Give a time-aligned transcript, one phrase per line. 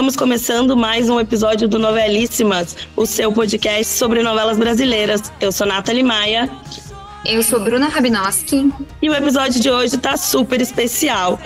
[0.00, 5.30] estamos começando mais um episódio do Novelíssimas, o seu podcast sobre novelas brasileiras.
[5.38, 6.50] Eu sou Nathalie Maia.
[7.22, 8.72] Eu sou Bruna Rabinowski.
[9.02, 11.38] E o episódio de hoje está super especial.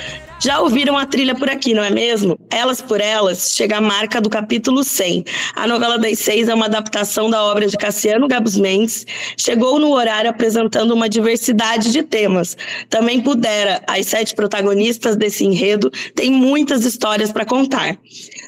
[0.44, 2.38] Já ouviram a trilha por aqui, não é mesmo?
[2.50, 5.24] Elas por Elas chega a marca do capítulo 100.
[5.54, 9.06] A novela das seis é uma adaptação da obra de Cassiano Gabos Mendes.
[9.38, 12.56] Chegou no horário apresentando uma diversidade de temas.
[12.90, 17.96] Também pudera, as sete protagonistas desse enredo têm muitas histórias para contar.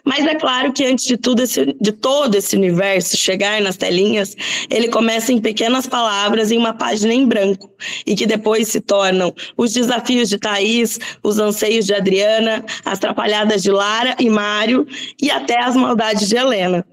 [0.06, 4.36] Mas é claro que antes de tudo esse, de todo esse universo chegar nas telinhas,
[4.70, 7.68] ele começa em pequenas palavras em uma página em branco
[8.06, 13.64] e que depois se tornam os desafios de Thaís, os anseios de Adriana, as trapalhadas
[13.64, 14.86] de Lara e Mário
[15.20, 16.86] e até as maldades de Helena.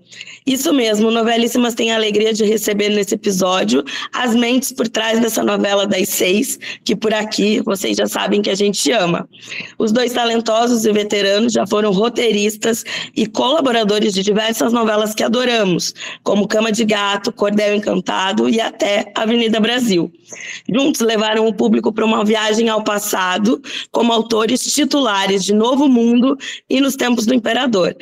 [0.45, 5.43] Isso mesmo, Novelíssimas tem a alegria de receber nesse episódio as mentes por trás dessa
[5.43, 9.27] novela das seis, que por aqui vocês já sabem que a gente ama.
[9.77, 12.83] Os dois talentosos e veteranos já foram roteiristas
[13.15, 19.11] e colaboradores de diversas novelas que adoramos, como Cama de Gato, Cordel Encantado e até
[19.15, 20.11] Avenida Brasil.
[20.67, 26.37] Juntos levaram o público para uma viagem ao passado, como autores titulares de Novo Mundo
[26.69, 27.95] e Nos Tempos do Imperador.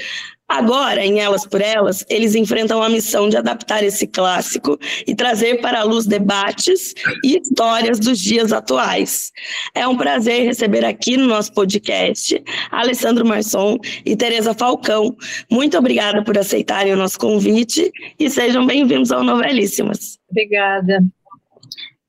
[0.51, 5.61] Agora, em Elas por Elas, eles enfrentam a missão de adaptar esse clássico e trazer
[5.61, 9.31] para a luz debates e histórias dos dias atuais.
[9.73, 15.15] É um prazer receber aqui no nosso podcast Alessandro Marçom e Tereza Falcão.
[15.49, 17.89] Muito obrigada por aceitarem o nosso convite
[18.19, 20.19] e sejam bem-vindos ao Novelíssimas.
[20.29, 21.01] Obrigada.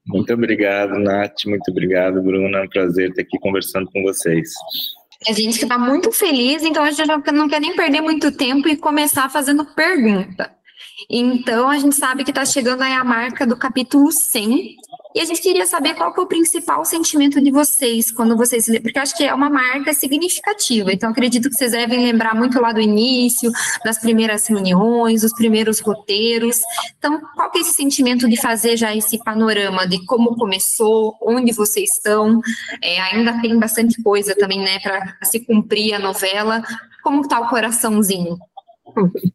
[0.04, 1.44] Muito obrigado, Nath.
[1.47, 2.59] Muito obrigado, Bruna.
[2.59, 4.50] É um prazer estar aqui conversando com vocês.
[5.28, 8.69] A gente que está muito feliz, então a gente não quer nem perder muito tempo
[8.69, 10.50] e começar fazendo pergunta.
[11.09, 14.77] Então, a gente sabe que está chegando aí a marca do capítulo 100,
[15.14, 18.66] e a gente queria saber qual que é o principal sentimento de vocês quando vocês
[18.80, 20.92] porque acho que é uma marca significativa.
[20.92, 23.50] Então acredito que vocês devem lembrar muito lá do início,
[23.84, 26.60] das primeiras reuniões, os primeiros roteiros.
[26.98, 31.52] Então, qual que é esse sentimento de fazer já esse panorama de como começou, onde
[31.52, 32.40] vocês estão?
[32.82, 36.62] É, ainda tem bastante coisa também, né, para se cumprir a novela.
[37.02, 38.38] Como está o coraçãozinho?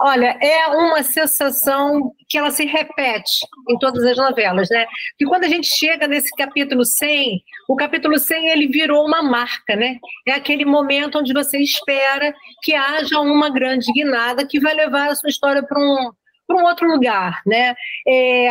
[0.00, 4.86] Olha, é uma sensação que ela se repete em todas as novelas, né?
[5.16, 9.76] Que quando a gente chega nesse capítulo 100, o capítulo 100 ele virou uma marca,
[9.76, 9.98] né?
[10.26, 15.14] É aquele momento onde você espera que haja uma grande guinada que vai levar a
[15.14, 16.10] sua história para um,
[16.50, 17.74] um outro lugar, né?
[18.06, 18.48] É,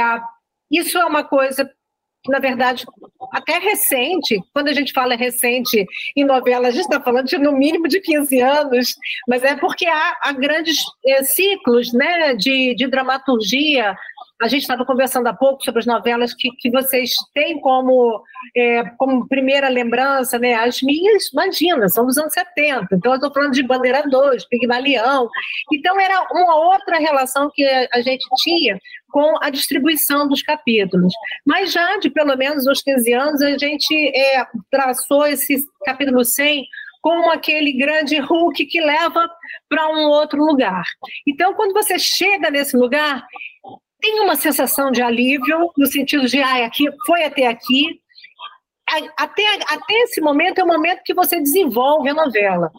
[0.72, 1.70] isso é uma coisa
[2.28, 2.86] na verdade,
[3.32, 5.86] até recente, quando a gente fala recente
[6.16, 8.96] em novela, a gente está falando de no mínimo de 15 anos,
[9.28, 13.96] mas é porque há, há grandes é, ciclos né, de, de dramaturgia
[14.44, 18.22] a gente estava conversando há pouco sobre as novelas que, que vocês têm como,
[18.54, 20.54] é, como primeira lembrança, né?
[20.56, 22.88] As minhas, imagina, são dos anos 70.
[22.92, 25.30] Então, eu estou falando de Bandeira 2, Pigmalião.
[25.72, 28.78] Então, era uma outra relação que a gente tinha
[29.12, 31.14] com a distribuição dos capítulos.
[31.46, 36.66] Mas já de pelo menos uns 15 anos, a gente é, traçou esse capítulo 100
[37.02, 39.30] como aquele grande Hulk que leva
[39.70, 40.84] para um outro lugar.
[41.28, 43.26] Então, quando você chega nesse lugar,
[44.04, 48.02] tem uma sensação de alívio, no sentido de, ah, aqui, foi até aqui.
[49.18, 52.70] Até, até esse momento é o momento que você desenvolve a novela.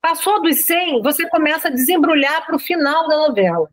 [0.00, 3.68] Passou dos 100, você começa a desembrulhar para o final da novela.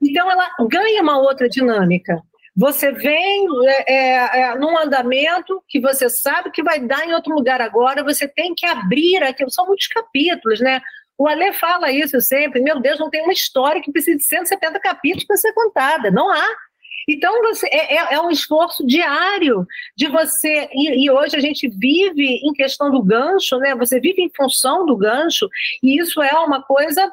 [0.00, 2.22] Então, ela ganha uma outra dinâmica.
[2.56, 7.34] Você vem é, é, é, num andamento que você sabe que vai dar em outro
[7.34, 9.50] lugar agora, você tem que abrir aquilo.
[9.50, 10.80] São muitos capítulos, né?
[11.18, 14.78] O Alê fala isso sempre, meu Deus, não tem uma história que precise de 170
[14.78, 16.48] capítulos para ser contada, não há.
[17.08, 19.66] Então, você, é, é, é, um esforço diário
[19.96, 20.68] de você.
[20.72, 23.74] E, e, hoje a gente vive em questão do gancho, né?
[23.74, 25.48] Você vive em função do gancho,
[25.82, 27.10] e isso é uma coisa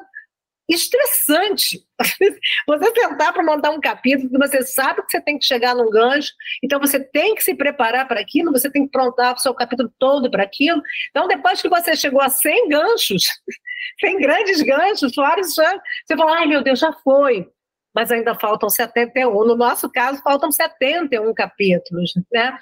[0.68, 1.85] estressante.
[2.66, 6.32] Você tentar para montar um capítulo você sabe que você tem que chegar num gancho,
[6.62, 9.92] então você tem que se preparar para aquilo, você tem que prontar o seu capítulo
[9.98, 10.82] todo para aquilo.
[11.10, 13.24] Então, depois que você chegou a 100 ganchos,
[14.00, 17.48] 100 grandes ganchos, vários você fala, ai meu Deus, já foi
[17.96, 19.32] mas ainda faltam 71.
[19.46, 22.58] No nosso caso, faltam 71 capítulos, né?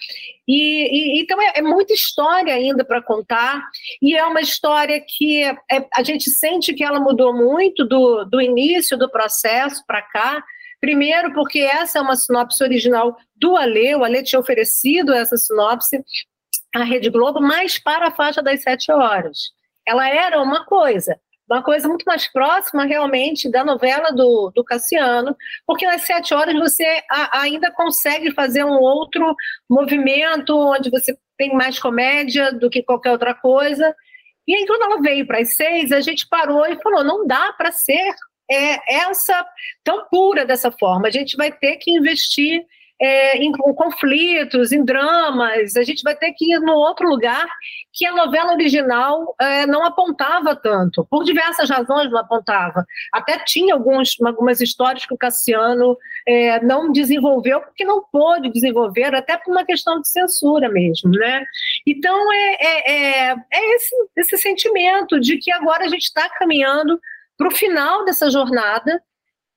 [0.47, 3.61] E, e então é, é, muita história ainda para contar,
[4.01, 8.41] e é uma história que é, a gente sente que ela mudou muito do, do
[8.41, 10.45] início do processo para cá.
[10.81, 16.01] Primeiro, porque essa é uma sinopse original do Ale, o Ale tinha oferecido essa sinopse
[16.73, 19.53] à Rede Globo, mas para a faixa das sete horas.
[19.85, 21.19] Ela era uma coisa,
[21.49, 25.37] uma coisa muito mais próxima realmente da novela do, do Cassiano,
[25.67, 29.35] porque nas sete horas você a, ainda consegue fazer um outro
[29.69, 33.95] movimento onde você tem mais comédia do que qualquer outra coisa.
[34.47, 37.53] E aí, quando ela veio para as seis, a gente parou e falou: não dá
[37.55, 38.15] para ser
[38.51, 39.47] é, essa
[39.83, 41.09] tão pura dessa forma.
[41.09, 42.65] A gente vai ter que investir
[43.01, 47.47] é, em, conflitos, em dramas, a gente vai ter que ir no outro lugar
[47.93, 52.85] que a novela original é, não apontava tanto, por diversas razões não apontava.
[53.13, 55.97] Até tinha alguns, algumas histórias que o Cassiano
[56.27, 61.45] é, não desenvolveu, porque não pôde desenvolver, até por uma questão de censura mesmo, né?
[61.87, 67.01] Então é, é, é, é esse, esse sentimento de que agora a gente está caminhando
[67.37, 69.03] para o final dessa jornada,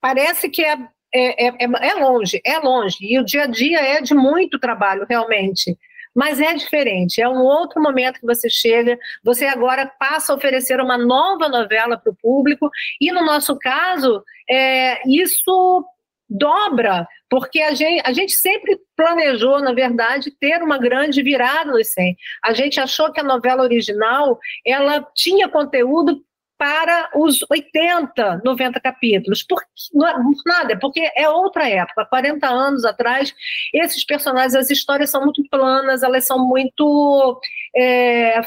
[0.01, 0.77] parece que é
[1.17, 4.59] é, é, é, é longe, é longe, e o dia a dia é de muito
[4.59, 5.77] trabalho, realmente.
[6.15, 10.81] Mas é diferente, é um outro momento que você chega, você agora passa a oferecer
[10.81, 15.85] uma nova novela para o público, e no nosso caso, é, isso
[16.29, 21.83] dobra, porque a gente, a gente sempre planejou, na verdade, ter uma grande virada no
[21.83, 22.17] 100.
[22.43, 26.21] A gente achou que a novela original ela tinha conteúdo
[26.57, 29.43] para os 80, 90 capítulos.
[29.43, 29.61] Por,
[29.93, 30.15] não é
[30.45, 32.05] nada, é porque é outra época.
[32.05, 33.33] 40 anos atrás,
[33.73, 37.39] esses personagens, as histórias são muito planas, elas são muito.
[37.75, 38.39] É,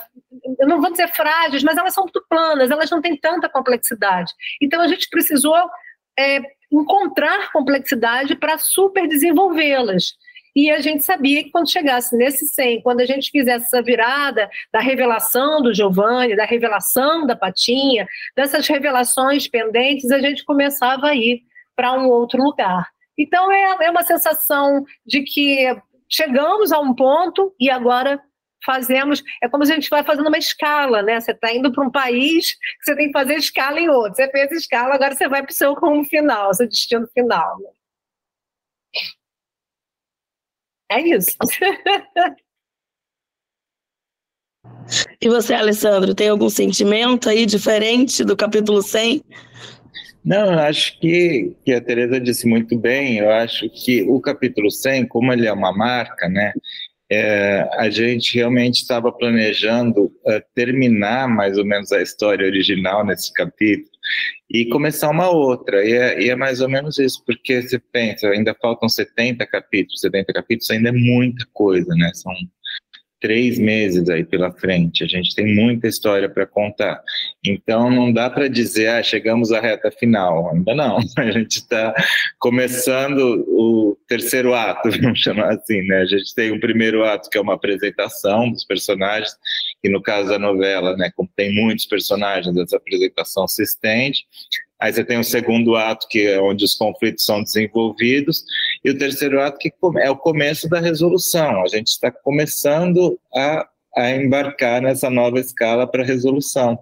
[0.58, 4.32] eu não vou dizer frágeis, mas elas são muito planas, elas não têm tanta complexidade.
[4.60, 5.56] Então a gente precisou
[6.18, 6.40] é,
[6.70, 10.14] encontrar complexidade para super desenvolvê-las.
[10.54, 14.48] E a gente sabia que quando chegasse nesse 100, quando a gente fizesse essa virada
[14.72, 18.06] da revelação do Giovanni, da revelação da Patinha,
[18.36, 21.42] dessas revelações pendentes, a gente começava a ir
[21.76, 22.88] para um outro lugar.
[23.16, 25.66] Então é, é uma sensação de que
[26.08, 28.20] chegamos a um ponto e agora
[28.64, 29.22] fazemos.
[29.42, 31.20] É como se a gente vai fazendo uma escala, né?
[31.20, 34.16] Você está indo para um país, você tem que fazer escala em outro.
[34.16, 37.58] Você fez escala, agora você vai para o seu rumo final, seu destino final.
[37.60, 37.70] Né?
[40.90, 41.36] É isso.
[45.20, 49.22] E você, Alessandro, tem algum sentimento aí diferente do capítulo 100?
[50.24, 53.18] Não, eu acho que, que a Teresa disse muito bem.
[53.18, 56.52] Eu acho que o capítulo 100, como ele é uma marca, né?
[57.12, 63.32] É, a gente realmente estava planejando é, terminar mais ou menos a história original nesse
[63.32, 63.90] capítulo
[64.48, 65.84] e começar uma outra.
[65.84, 70.00] E é, e é, mais ou menos isso, porque você pensa, ainda faltam 70 capítulos,
[70.00, 72.10] 70 capítulos ainda é muita coisa, né?
[72.14, 72.32] São
[73.20, 75.04] três meses aí pela frente.
[75.04, 77.02] A gente tem muita história para contar.
[77.44, 80.50] Então não dá para dizer, ah, chegamos à reta final.
[80.52, 80.98] Ainda não.
[81.18, 81.94] A gente está
[82.38, 85.98] começando o terceiro ato, vamos chamar assim, né?
[85.98, 89.32] A gente tem um primeiro ato que é uma apresentação dos personagens,
[89.82, 94.26] que no caso da novela, né, como tem muitos personagens, essa apresentação se estende.
[94.78, 98.44] Aí você tem o segundo ato, que é onde os conflitos são desenvolvidos,
[98.84, 101.62] e o terceiro ato, que é o começo da resolução.
[101.62, 106.78] A gente está começando a, a embarcar nessa nova escala para resolução.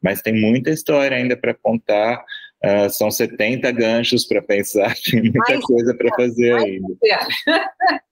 [0.00, 2.24] Mas tem muita história ainda para contar,
[2.64, 6.94] uh, são 70 ganchos para pensar, tem muita mais coisa para fazer ainda.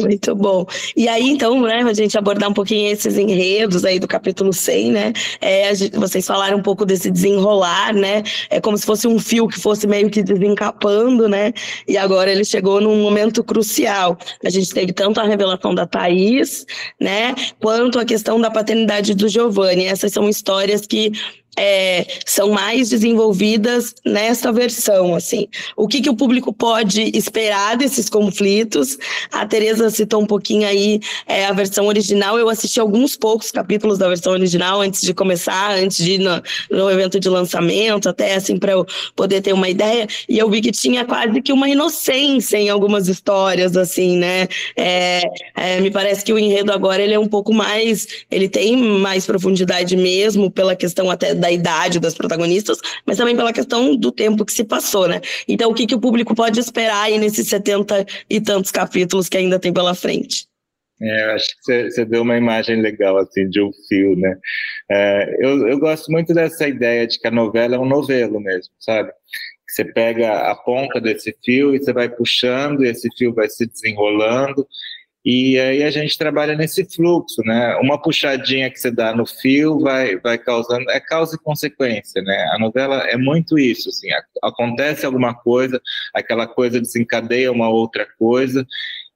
[0.00, 0.66] Muito bom.
[0.96, 4.92] E aí, então, né, a gente abordar um pouquinho esses enredos aí do capítulo 100,
[4.92, 5.12] né?
[5.40, 8.22] É, gente, vocês falaram um pouco desse desenrolar, né?
[8.50, 11.52] É como se fosse um fio que fosse meio que desencapando, né?
[11.86, 14.18] E agora ele chegou num momento crucial.
[14.44, 16.66] A gente teve tanto a revelação da Thaís,
[17.00, 17.34] né?
[17.60, 19.86] Quanto a questão da paternidade do Giovanni.
[19.86, 21.12] Essas são histórias que
[21.56, 25.48] é, são mais desenvolvidas nessa versão, assim.
[25.76, 28.98] O que, que o público pode esperar desses conflitos?
[29.32, 32.38] A Tereza citou um pouquinho aí é, a versão original.
[32.38, 36.42] Eu assisti alguns poucos capítulos da versão original antes de começar, antes de ir no,
[36.70, 40.06] no evento de lançamento, até assim para eu poder ter uma ideia.
[40.28, 44.46] E eu vi que tinha quase que uma inocência em algumas histórias, assim, né?
[44.76, 45.22] É,
[45.56, 49.24] é, me parece que o enredo agora ele é um pouco mais, ele tem mais
[49.24, 54.10] profundidade mesmo pela questão até da da idade das protagonistas, mas também pela questão do
[54.10, 55.20] tempo que se passou, né?
[55.46, 59.36] Então, o que, que o público pode esperar aí nesses 70 e tantos capítulos que
[59.36, 60.46] ainda tem pela frente?
[61.00, 64.36] É, eu acho que você deu uma imagem legal, assim, de um fio, né?
[64.90, 68.72] É, eu, eu gosto muito dessa ideia de que a novela é um novelo mesmo,
[68.80, 69.12] sabe?
[69.68, 73.66] Você pega a ponta desse fio e você vai puxando, e esse fio vai se
[73.66, 74.66] desenrolando,
[75.28, 77.74] e aí a gente trabalha nesse fluxo, né?
[77.82, 82.48] Uma puxadinha que você dá no fio vai, vai causando, é causa e consequência, né?
[82.52, 84.06] A novela é muito isso, assim,
[84.40, 85.82] acontece alguma coisa,
[86.14, 88.64] aquela coisa desencadeia uma outra coisa,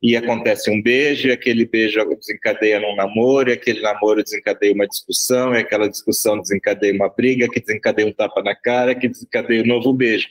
[0.02, 4.87] e acontece um beijo, e aquele beijo desencadeia num namoro, e aquele namoro desencadeia uma
[4.87, 9.62] discussão, e aquela discussão desencadeia uma briga, que desencadeia um tapa na cara, que desencadeia
[9.62, 10.28] um novo beijo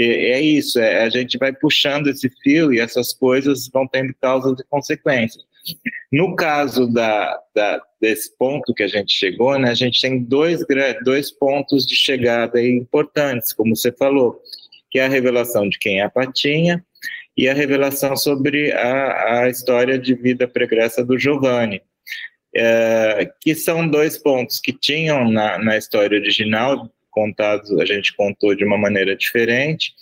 [0.00, 4.58] é isso, é, a gente vai puxando esse fio e essas coisas vão tendo causas
[4.60, 5.44] e consequências.
[6.10, 10.64] No caso da, da, desse ponto que a gente chegou, né, a gente tem dois,
[11.04, 14.40] dois pontos de chegada importantes, como você falou,
[14.90, 16.84] que é a revelação de quem é a Patinha
[17.38, 21.80] e a revelação sobre a, a história de vida pregressa do Giovanni,
[22.52, 28.56] é, que são dois pontos que tinham na, na história original, contados, a gente contou
[28.56, 29.92] de uma maneira diferente,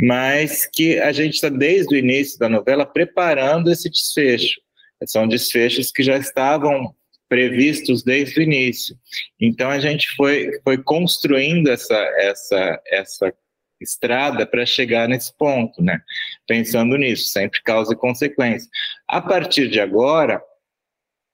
[0.00, 4.58] mas que a gente está desde o início da novela preparando esse desfecho.
[5.04, 6.94] São desfechos que já estavam
[7.28, 8.96] previstos desde o início.
[9.38, 13.34] Então a gente foi, foi construindo essa, essa, essa
[13.82, 16.00] estrada para chegar nesse ponto, né?
[16.46, 18.68] Pensando nisso, sempre causa e consequência.
[19.08, 20.42] A partir de agora,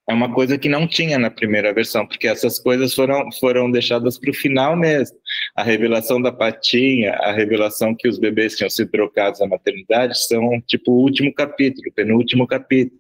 [0.09, 4.19] é uma coisa que não tinha na primeira versão, porque essas coisas foram, foram deixadas
[4.19, 5.19] para o final mesmo.
[5.55, 10.63] A revelação da patinha, a revelação que os bebês tinham sido trocados na maternidade, são
[10.67, 12.99] tipo o último capítulo, penúltimo capítulo.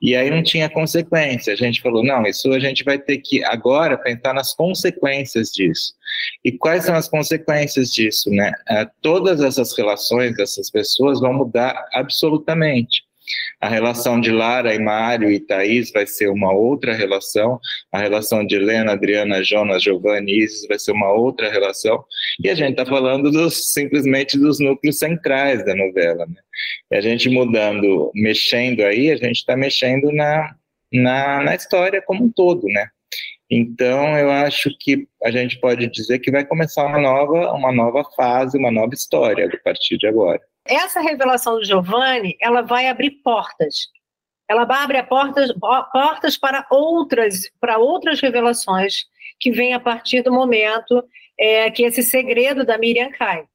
[0.00, 1.52] E aí não tinha consequência.
[1.52, 5.94] A gente falou, não, isso a gente vai ter que agora pensar nas consequências disso.
[6.44, 8.52] E quais são as consequências disso, né?
[8.68, 13.07] É, todas essas relações dessas pessoas vão mudar absolutamente.
[13.60, 17.58] A relação de Lara e Mário e Thaís vai ser uma outra relação.
[17.92, 22.04] A relação de Helena, Adriana, Jonas, Giovanni e Isis vai ser uma outra relação.
[22.42, 26.26] E a gente está falando dos, simplesmente dos núcleos centrais da novela.
[26.26, 26.40] Né?
[26.92, 30.54] E a gente mudando, mexendo aí, a gente está mexendo na,
[30.92, 32.88] na, na história como um todo, né?
[33.50, 38.04] Então, eu acho que a gente pode dizer que vai começar uma nova, uma nova
[38.14, 43.10] fase, uma nova história a partir de agora essa revelação do Giovanni, ela vai abrir
[43.22, 43.88] portas.
[44.48, 45.52] Ela abrir portas,
[45.92, 49.04] portas para outras, para outras revelações
[49.38, 51.04] que vêm a partir do momento
[51.38, 53.46] é, que esse segredo da Miriam cai.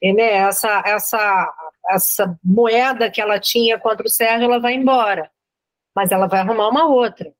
[0.00, 1.54] E, né, essa, essa,
[1.90, 5.30] essa moeda que ela tinha contra o Sérgio, ela vai embora.
[5.94, 7.32] Mas ela vai arrumar uma outra.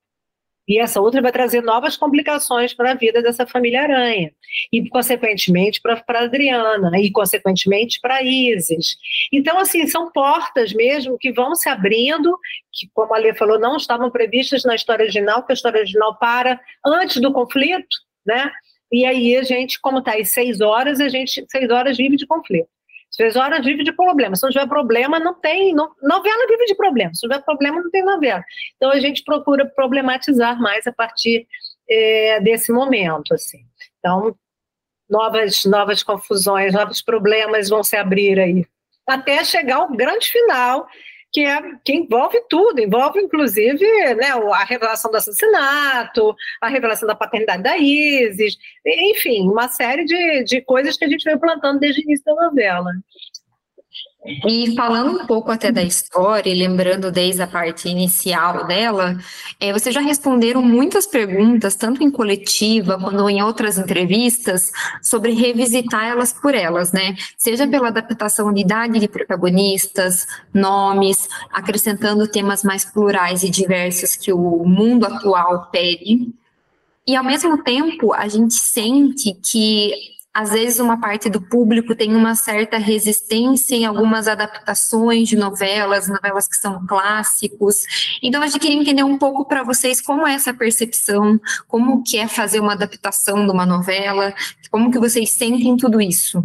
[0.73, 4.33] E essa outra vai trazer novas complicações para a vida dessa família Aranha.
[4.73, 6.99] E, consequentemente, para Adriana.
[6.99, 8.97] E, consequentemente, para Isis.
[9.31, 12.39] Então, assim, são portas mesmo que vão se abrindo,
[12.73, 16.17] que, como a Lê falou, não estavam previstas na história original, porque a história original
[16.19, 18.51] para antes do conflito, né?
[18.91, 22.27] E aí a gente, como está aí seis horas, a gente, seis horas vive de
[22.27, 22.69] conflito.
[23.37, 24.35] Horas vive de problema.
[24.37, 25.75] Se não tiver problema, não tem.
[25.75, 27.13] Não, novela vive de problema.
[27.15, 28.43] Se tiver problema, não tem novela.
[28.77, 31.47] Então a gente procura problematizar mais a partir
[31.89, 33.35] é, desse momento.
[33.35, 33.65] Assim.
[33.99, 34.35] Então,
[35.09, 38.67] novas, novas confusões, novos problemas vão se abrir aí.
[39.07, 40.89] Até chegar ao grande final,
[41.33, 43.85] que, é, que envolve tudo, envolve inclusive
[44.15, 50.45] né, a revelação do assassinato, a revelação da paternidade da Isis, enfim, uma série de,
[50.45, 52.91] de coisas que a gente vem plantando desde o início da novela.
[54.25, 59.17] E falando um pouco até da história, lembrando desde a parte inicial dela,
[59.59, 64.71] é, vocês já responderam muitas perguntas, tanto em coletiva quanto em outras entrevistas,
[65.03, 67.17] sobre revisitar elas por elas, né?
[67.37, 70.25] Seja pela adaptação de idade de protagonistas,
[70.55, 76.33] nomes, acrescentando temas mais plurais e diversos que o mundo atual pede.
[77.05, 82.15] E ao mesmo tempo, a gente sente que às vezes uma parte do público tem
[82.17, 88.19] uma certa resistência em algumas adaptações de novelas, novelas que são clássicos.
[88.23, 92.17] Então a gente queria entender um pouco para vocês como é essa percepção, como que
[92.17, 94.35] é fazer uma adaptação de uma novela,
[94.71, 96.43] como que vocês sentem tudo isso.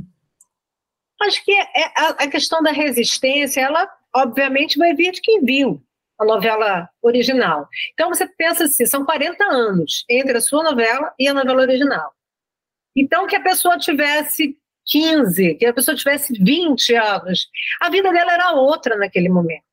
[1.22, 5.82] Acho que é a questão da resistência, ela obviamente vai vir de quem viu
[6.20, 7.68] a novela original.
[7.94, 12.17] Então você pensa assim, são 40 anos entre a sua novela e a novela original.
[12.98, 17.48] Então, que a pessoa tivesse 15, que a pessoa tivesse 20 anos,
[17.80, 19.64] a vida dela era outra naquele momento.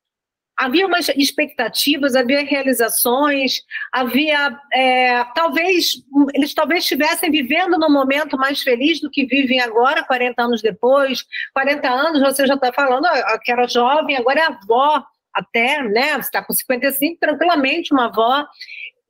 [0.56, 5.94] Havia umas expectativas, havia realizações, havia é, talvez
[6.32, 11.24] eles talvez estivessem vivendo num momento mais feliz do que vivem agora, 40 anos depois.
[11.54, 13.04] 40 anos você já está falando
[13.42, 15.04] que era jovem, agora é avó
[15.34, 16.12] até, né?
[16.12, 18.46] Você está com 55, tranquilamente uma avó.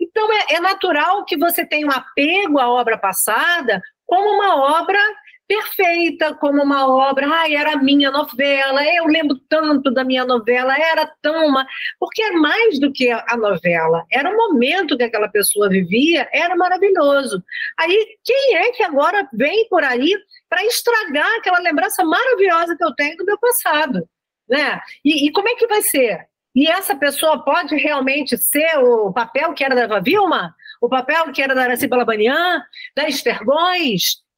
[0.00, 4.99] Então é, é natural que você tenha um apego à obra passada, como uma obra
[5.47, 11.07] perfeita, como uma obra, ai, era minha novela, eu lembro tanto da minha novela, era
[11.21, 11.67] tão uma...
[11.99, 16.57] Porque é mais do que a novela, era o momento que aquela pessoa vivia, era
[16.57, 17.43] maravilhoso.
[17.79, 20.17] Aí, quem é que agora vem por aí
[20.49, 24.09] para estragar aquela lembrança maravilhosa que eu tenho do meu passado?
[24.49, 24.81] Né?
[25.05, 26.27] E, e como é que vai ser?
[26.55, 30.55] E essa pessoa pode realmente ser o papel que era da Vilma?
[30.85, 32.62] O papel que era da Araci Balabanian,
[32.95, 33.41] da Esther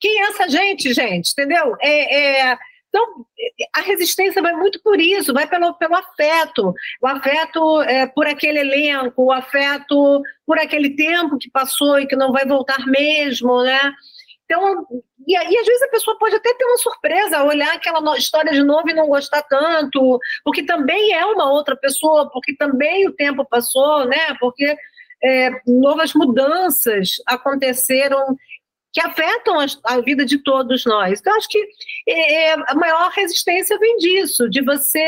[0.01, 1.33] Quem é essa gente, gente?
[1.33, 1.77] Entendeu?
[1.81, 2.59] É, é...
[2.89, 3.27] Então,
[3.75, 6.73] a resistência vai muito por isso, vai pelo, pelo afeto,
[7.03, 12.17] o afeto é, por aquele elenco, o afeto por aquele tempo que passou e que
[12.17, 13.93] não vai voltar mesmo, né?
[14.45, 14.87] Então,
[15.27, 18.63] e, e às vezes a pessoa pode até ter uma surpresa, olhar aquela história de
[18.63, 23.45] novo e não gostar tanto, porque também é uma outra pessoa, porque também o tempo
[23.45, 24.35] passou, né?
[24.41, 24.75] Porque
[25.23, 28.37] é, novas mudanças aconteceram
[28.97, 31.21] que afetam a, a, vida de todos nós.
[31.21, 31.63] Então, acho que
[32.09, 35.07] é, é, a maior resistência vem disso, de você.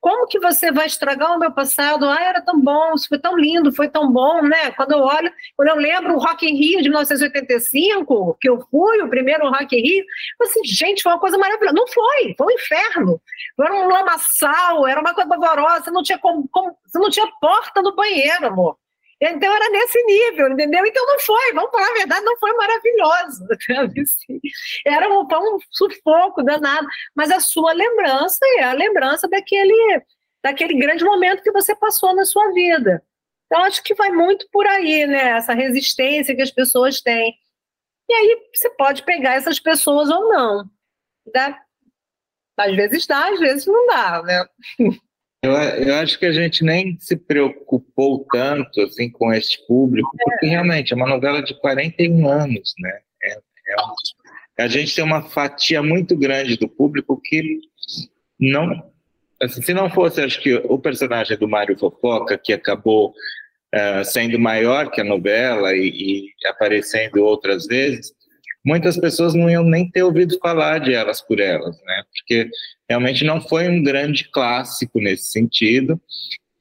[0.00, 2.08] Como que você vai estragar o meu passado?
[2.08, 4.72] Ah, era tão bom, isso foi tão lindo, foi tão bom, né?
[4.72, 9.02] Quando eu olho, quando eu lembro o Rock in Rio de 1985, que eu fui,
[9.02, 10.04] o primeiro Rock in Rio,
[10.42, 11.76] assim, gente, foi uma coisa maravilhosa.
[11.76, 13.22] Não foi, foi um inferno.
[13.60, 17.80] Era um lamaçal, era uma coisa pavorosa, não tinha como, como, você não tinha porta
[17.80, 18.76] no banheiro, amor.
[19.22, 20.84] Então era nesse nível, entendeu?
[20.86, 23.46] Então não foi, vamos falar a verdade, não foi maravilhoso.
[24.86, 30.02] Era um, um sufoco danado, mas a sua lembrança é a lembrança daquele,
[30.42, 33.02] daquele grande momento que você passou na sua vida.
[33.44, 35.30] Então acho que vai muito por aí, né?
[35.30, 37.34] Essa resistência que as pessoas têm.
[38.08, 40.64] E aí você pode pegar essas pessoas ou não.
[41.32, 41.60] Dá?
[42.56, 44.44] Às vezes dá, às vezes não dá, né?
[45.42, 50.46] Eu, eu, acho que a gente nem se preocupou tanto assim com este público, porque
[50.46, 52.98] realmente é uma novela de 41 anos, né?
[53.22, 57.60] É, é um, a gente tem uma fatia muito grande do público que
[58.38, 58.90] não.
[59.42, 63.14] Assim, se não fosse, acho que o personagem do Mário Fofoca, que acabou
[63.74, 65.88] uh, sendo maior que a novela e,
[66.38, 68.12] e aparecendo outras vezes,
[68.64, 72.02] muitas pessoas não iam nem ter ouvido falar de Elas por Elas, né?
[72.12, 72.48] Porque
[72.88, 76.00] realmente não foi um grande clássico nesse sentido.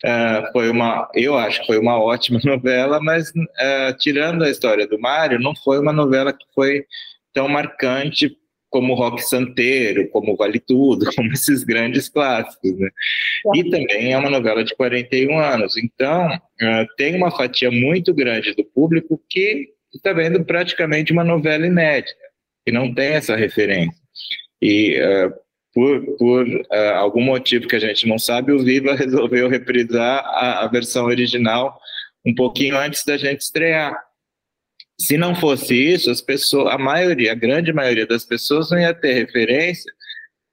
[0.03, 4.87] Uh, foi uma, eu acho que foi uma ótima novela, mas uh, tirando a história
[4.87, 6.85] do Mário, não foi uma novela que foi
[7.33, 8.35] tão marcante
[8.69, 12.89] como Rock Santeiro, como Vale Tudo, como esses grandes clássicos, né?
[13.55, 18.53] E também é uma novela de 41 anos, então uh, tem uma fatia muito grande
[18.53, 22.19] do público que está vendo praticamente uma novela inédita,
[22.65, 23.99] que não tem essa referência.
[24.61, 25.33] E uh,
[25.73, 30.63] por, por uh, algum motivo que a gente não sabe, o Viva resolveu reprisar a,
[30.63, 31.79] a, versão original
[32.25, 33.97] um pouquinho antes da gente estrear.
[34.99, 38.93] Se não fosse isso, as pessoas, a maioria, a grande maioria das pessoas não ia
[38.93, 39.91] ter referência,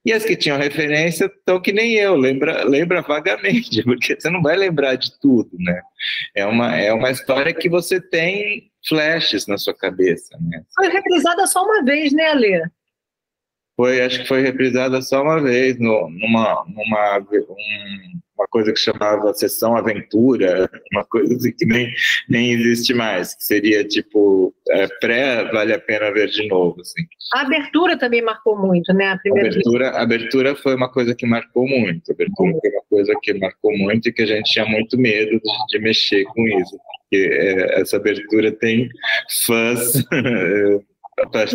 [0.04, 4.40] e as que tinham referência estão que nem eu, lembra, lembra vagamente, porque você não
[4.40, 5.82] vai lembrar de tudo, né?
[6.32, 10.62] É uma, é uma história que você tem flashes na sua cabeça, né?
[10.74, 12.62] Foi reprisada só uma vez, né, Alê?
[13.76, 18.78] foi, acho que foi reprisada só uma vez, no, numa, numa um, uma coisa que
[18.78, 21.92] chamava Sessão Aventura, uma coisa que nem,
[22.28, 26.80] nem existe mais, que seria tipo é, pré Vale a Pena Ver de Novo.
[26.80, 27.02] Assim.
[27.34, 29.08] A abertura também marcou muito, né?
[29.08, 33.14] A primeira abertura, abertura foi uma coisa que marcou muito, a abertura foi uma coisa
[33.22, 36.76] que marcou muito e que a gente tinha muito medo de, de mexer com isso,
[37.00, 38.88] porque é, essa abertura tem
[39.46, 40.04] fãs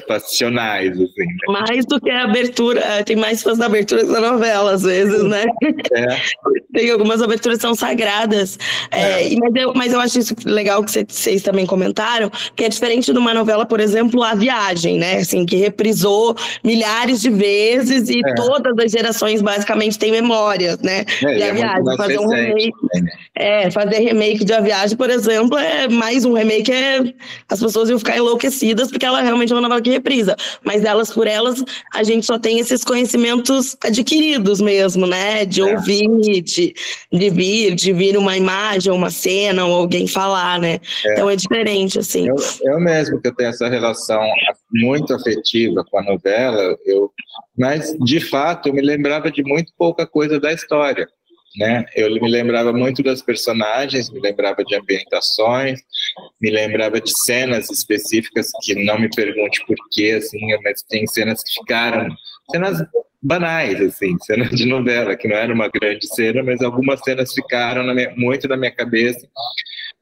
[0.08, 1.26] passionais, assim.
[1.26, 1.36] Né?
[1.47, 5.24] Mais do que a abertura, é, tem mais fãs da abertura da novela, às vezes,
[5.24, 5.45] né?
[5.93, 6.06] É.
[6.74, 8.58] tem algumas aberturas que são sagradas.
[8.89, 9.32] É.
[9.32, 13.12] É, mas, eu, mas eu acho isso legal que vocês também comentaram, que é diferente
[13.12, 15.17] de uma novela, por exemplo, A Viagem, né?
[15.17, 18.34] Assim, que reprisou milhares de vezes e é.
[18.34, 21.06] todas as gerações basicamente têm memórias, né?
[21.24, 22.71] É, e A Viagem, fazer um remake.
[22.93, 23.12] Né?
[23.36, 27.13] É, fazer remake de A Viagem, por exemplo, é mais um remake, é,
[27.47, 31.12] as pessoas iam ficar enlouquecidas porque ela realmente de uma novela que reprisa, mas elas
[31.12, 35.46] por elas a gente só tem esses conhecimentos adquiridos mesmo, né?
[35.46, 35.74] De é.
[35.74, 36.08] ouvir,
[36.42, 36.74] de,
[37.12, 40.80] de vir, de vir uma imagem, uma cena, ou alguém falar, né?
[41.06, 41.14] É.
[41.14, 42.28] Então é diferente, assim.
[42.28, 44.24] Eu, eu mesmo que eu tenho essa relação
[44.74, 47.12] muito afetiva com a novela, eu,
[47.58, 51.08] mas de fato eu me lembrava de muito pouca coisa da história
[51.58, 51.86] né?
[51.96, 55.80] Eu me lembrava muito das personagens, me lembrava de ambientações,
[56.40, 61.44] me lembrava de cenas específicas que não me pergunte por quê, assim, mas tem cenas
[61.44, 62.08] que ficaram
[62.52, 62.84] cenas
[63.22, 67.84] banais, assim, cenas de novela que não era uma grande cena, mas algumas cenas ficaram
[67.84, 69.28] na minha, muito na minha cabeça.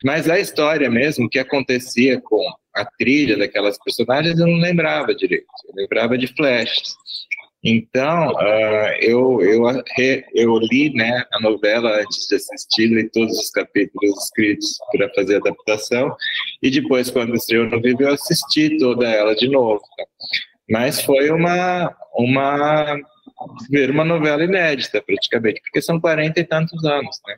[0.04, 2.42] Mas a história mesmo, o que acontecia com
[2.74, 5.46] a trilha daquelas personagens, eu não lembrava direito.
[5.68, 6.96] Eu lembrava de flashes.
[7.63, 9.63] Então, uh, eu, eu,
[10.34, 15.36] eu li né, a novela antes de assistir, li todos os capítulos escritos para fazer
[15.36, 16.15] a adaptação,
[16.62, 19.82] e depois, quando estreou no Vivo, eu assisti toda ela de novo.
[19.98, 20.06] Tá?
[20.69, 22.98] Mas foi uma, uma,
[23.69, 27.36] ver uma novela inédita, praticamente, porque são quarenta e tantos anos, né?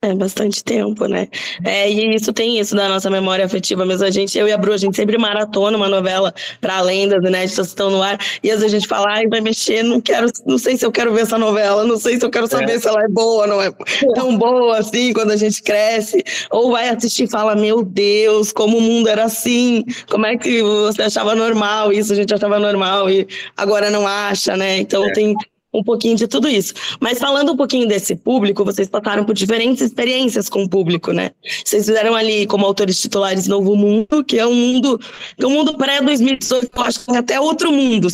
[0.00, 1.26] É bastante tempo, né?
[1.64, 4.06] É, e isso tem isso da nossa memória afetiva mesmo.
[4.06, 7.18] A gente, eu e a Bru, a gente sempre maratona uma novela para além das
[7.18, 8.16] inéditas que estão no ar.
[8.40, 10.92] E às vezes a gente fala, ai, vai mexer, não quero, não sei se eu
[10.92, 12.78] quero ver essa novela, não sei se eu quero saber é.
[12.78, 13.72] se ela é boa, não é
[14.14, 16.22] tão boa assim quando a gente cresce.
[16.52, 20.62] Ou vai assistir e fala, meu Deus, como o mundo era assim, como é que
[20.62, 24.78] você achava normal isso, a gente achava normal e agora não acha, né?
[24.78, 25.12] Então é.
[25.12, 25.34] tem
[25.78, 26.74] um pouquinho de tudo isso.
[27.00, 31.30] Mas falando um pouquinho desse público, vocês passaram por diferentes experiências com o público, né?
[31.64, 35.00] Vocês fizeram ali como autores titulares Novo Mundo, que é um mundo,
[35.38, 38.08] é um mundo pré-2018, eu acho que é até outro mundo,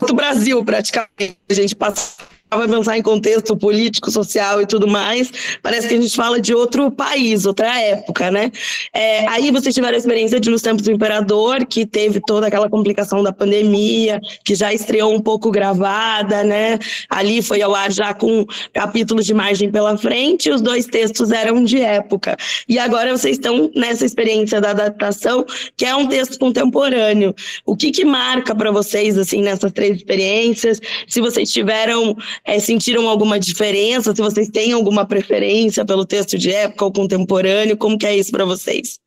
[0.00, 1.36] outro Brasil praticamente.
[1.50, 5.30] A gente passa vai pensar em contexto político, social e tudo mais,
[5.62, 8.52] parece que a gente fala de outro país, outra época, né?
[8.94, 12.70] É, aí vocês tiveram a experiência de Nos Tempos do Imperador, que teve toda aquela
[12.70, 16.78] complicação da pandemia, que já estreou um pouco gravada, né?
[17.08, 21.64] Ali foi ao ar já com capítulos de margem pela frente, os dois textos eram
[21.64, 22.36] de época.
[22.68, 25.44] E agora vocês estão nessa experiência da adaptação,
[25.76, 27.34] que é um texto contemporâneo.
[27.64, 30.80] O que que marca para vocês, assim, nessas três experiências?
[31.08, 34.14] Se vocês tiveram é, sentiram alguma diferença?
[34.14, 38.30] Se vocês têm alguma preferência pelo texto de época ou contemporâneo, como que é isso
[38.30, 39.00] para vocês?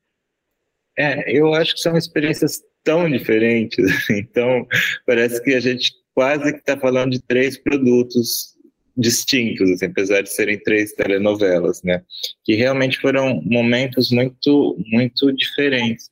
[0.97, 3.78] É, eu acho que são experiências tão diferentes,
[4.12, 4.67] então
[5.06, 8.58] parece que a gente quase que está falando de três produtos
[8.97, 12.02] distintos, assim, apesar de serem três telenovelas, né?
[12.43, 16.10] Que realmente foram momentos muito, muito diferentes.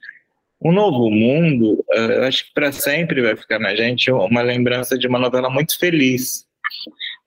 [0.62, 5.06] O Novo Mundo, eu acho que para sempre vai ficar na gente uma lembrança de
[5.06, 6.47] uma novela muito feliz,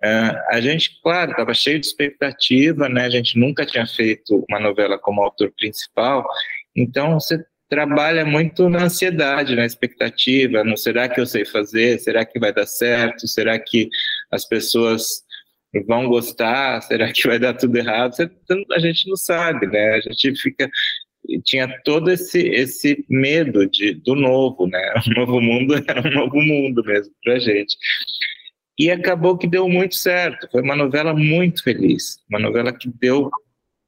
[0.02, 3.04] Uh, a gente, claro, estava cheio de expectativa, né?
[3.04, 6.26] A gente nunca tinha feito uma novela como autor principal,
[6.74, 12.24] então você trabalha muito na ansiedade, na expectativa, no será que eu sei fazer, será
[12.24, 13.88] que vai dar certo, será que
[14.30, 15.22] as pessoas
[15.86, 18.14] vão gostar, será que vai dar tudo errado?
[18.72, 19.94] A gente não sabe, né?
[19.94, 20.68] A gente fica
[21.44, 24.94] tinha todo esse esse medo de do novo, né?
[25.06, 27.76] O novo mundo era um novo mundo mesmo para gente.
[28.80, 30.48] E acabou que deu muito certo.
[30.50, 33.30] Foi uma novela muito feliz, uma novela que deu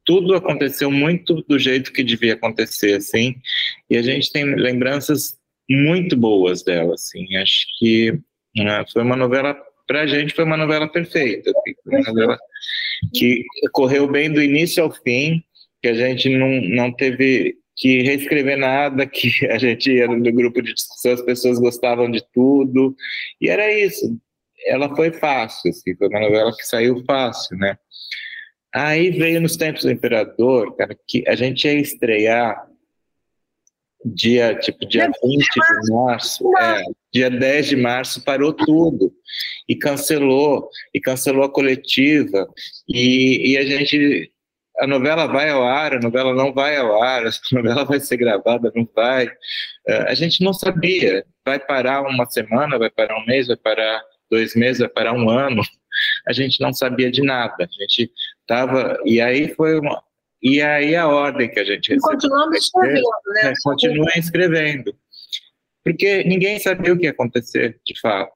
[0.05, 3.37] tudo aconteceu muito do jeito que devia acontecer, assim.
[3.89, 5.39] E a gente tem lembranças
[5.71, 7.37] muito boas dela, assim.
[7.37, 8.21] Acho que
[8.55, 9.57] né, foi uma novela
[9.89, 11.75] para a gente foi uma novela perfeita, assim.
[11.87, 12.39] uma novela
[13.15, 15.43] que correu bem do início ao fim,
[15.81, 20.61] que a gente não, não teve que reescrever nada, que a gente era no grupo
[20.61, 22.95] de discussão, as pessoas gostavam de tudo,
[23.41, 24.21] e era isso
[24.67, 27.77] ela foi fácil, assim, foi uma novela que saiu fácil, né?
[28.75, 32.67] Aí veio nos tempos do Imperador, cara, que a gente ia estrear
[34.05, 35.47] dia, tipo, dia 20
[35.85, 39.13] de março, é, dia 10 de março parou tudo
[39.69, 42.49] e cancelou, e cancelou a coletiva,
[42.89, 44.33] e, e a gente
[44.79, 48.17] a novela vai ao ar, a novela não vai ao ar, a novela vai ser
[48.17, 49.27] gravada, não vai.
[49.27, 51.25] Uh, a gente não sabia.
[51.45, 55.29] Vai parar uma semana, vai parar um mês, vai parar dois meses, vai parar um
[55.29, 55.63] ano,
[56.27, 57.55] a gente não sabia de nada.
[57.61, 58.99] A gente estava.
[59.05, 60.03] E aí foi uma.
[60.43, 62.11] E aí a ordem que a gente recebeu.
[62.11, 63.03] Continuamos escrevendo,
[63.35, 63.41] né?
[63.45, 64.95] É, continua escrevendo.
[65.85, 68.33] Porque ninguém sabia o que ia acontecer, de fato.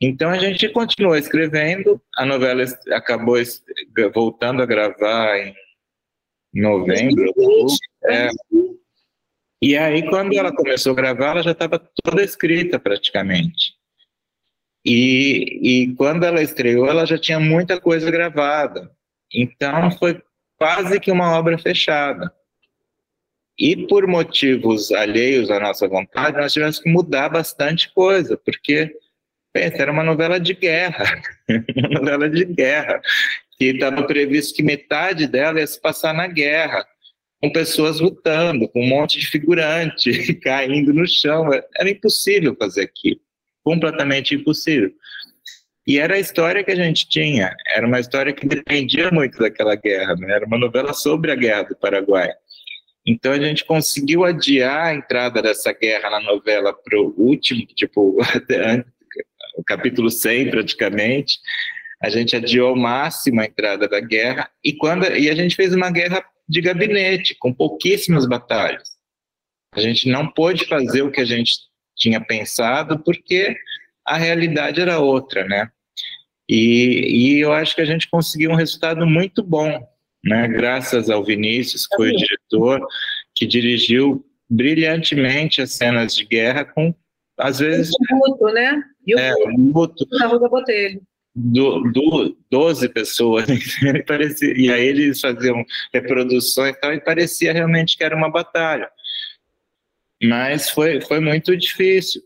[0.00, 3.36] Então a gente continuou escrevendo, a novela acabou
[4.12, 5.54] voltando a gravar em
[6.54, 7.32] novembro.
[8.04, 8.28] É.
[9.60, 13.76] E aí, quando ela começou a gravar, ela já estava toda escrita praticamente.
[14.84, 18.90] E, e quando ela estreou, ela já tinha muita coisa gravada.
[19.32, 20.20] Então foi
[20.58, 22.32] quase que uma obra fechada.
[23.58, 28.92] E por motivos alheios à nossa vontade, nós tivemos que mudar bastante coisa, porque
[29.52, 31.22] pensa, era uma novela de guerra,
[31.76, 33.00] uma novela de guerra,
[33.58, 36.84] que estava previsto que metade dela ia se passar na guerra,
[37.40, 41.48] com pessoas lutando, com um monte de figurante caindo no chão.
[41.76, 43.20] Era impossível fazer aquilo
[43.62, 44.92] completamente impossível.
[45.86, 49.74] E era a história que a gente tinha, era uma história que dependia muito daquela
[49.74, 50.34] guerra, né?
[50.34, 52.32] era uma novela sobre a guerra do Paraguai.
[53.04, 58.16] Então a gente conseguiu adiar a entrada dessa guerra na novela para o último, tipo,
[59.56, 61.40] o capítulo 100 praticamente.
[62.00, 65.72] A gente adiou ao máximo a entrada da guerra e quando e a gente fez
[65.74, 68.90] uma guerra de gabinete com pouquíssimas batalhas.
[69.74, 71.58] A gente não pôde fazer o que a gente
[72.02, 73.56] tinha pensado, porque
[74.04, 75.70] a realidade era outra, né?
[76.48, 79.86] E, e eu acho que a gente conseguiu um resultado muito bom,
[80.24, 80.48] né?
[80.48, 82.84] Graças ao Vinícius, que foi o diretor,
[83.34, 86.92] que dirigiu brilhantemente as cenas de guerra com
[87.38, 88.82] às vezes o luto, né?
[89.06, 90.06] E o é, luto.
[90.10, 91.00] Na Rua Botelho.
[91.34, 93.46] do, do 12 pessoas,
[94.06, 98.90] parecia, e aí eles faziam reproduções e tal, e parecia realmente que era uma batalha.
[100.22, 102.22] Mas foi, foi muito difícil.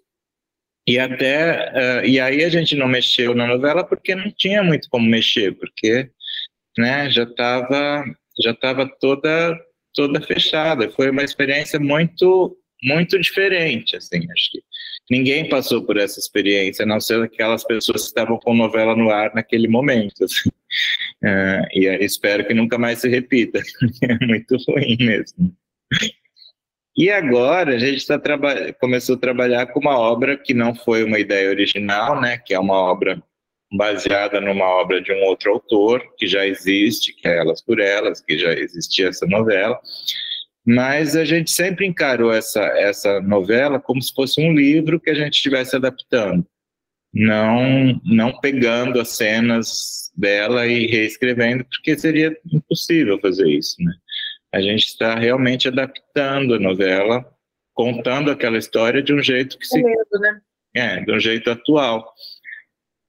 [0.86, 4.88] E até uh, e aí a gente não mexeu na novela porque não tinha muito
[4.88, 6.08] como mexer, porque
[6.78, 8.04] né, já estava
[8.40, 9.58] já tava toda
[9.94, 10.88] toda fechada.
[10.90, 14.62] Foi uma experiência muito muito diferente, assim, acho que
[15.10, 19.10] ninguém passou por essa experiência, a não ser aquelas pessoas que estavam com novela no
[19.10, 20.24] ar naquele momento.
[20.24, 20.50] Assim.
[21.24, 23.60] Uh, e espero que nunca mais se repita,
[24.02, 25.56] é muito ruim mesmo.
[26.96, 28.18] E agora a gente tá
[28.80, 32.38] começou a trabalhar com uma obra que não foi uma ideia original, né?
[32.38, 33.22] Que é uma obra
[33.72, 38.20] baseada numa obra de um outro autor que já existe, que é Elas por Elas,
[38.20, 39.78] que já existia essa novela.
[40.64, 45.14] Mas a gente sempre encarou essa, essa novela como se fosse um livro que a
[45.14, 46.46] gente estivesse adaptando,
[47.12, 53.92] não, não pegando as cenas dela e reescrevendo, porque seria impossível fazer isso, né?
[54.56, 57.30] A gente está realmente adaptando a novela,
[57.74, 59.82] contando aquela história de um jeito que se...
[59.82, 60.40] Medo, né?
[60.74, 62.10] É, de um jeito atual.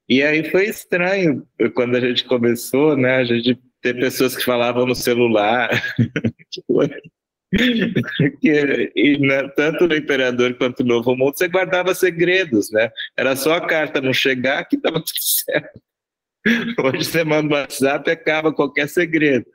[0.09, 3.15] E aí foi estranho quando a gente começou, né?
[3.15, 5.69] A gente ter pessoas que falavam no celular.
[8.43, 12.91] e, né, tanto no Imperador quanto no Novo Mundo você guardava segredos, né?
[13.15, 15.81] Era só a carta não chegar que estava tudo certo.
[16.77, 19.45] Hoje você manda um WhatsApp e acaba qualquer segredo.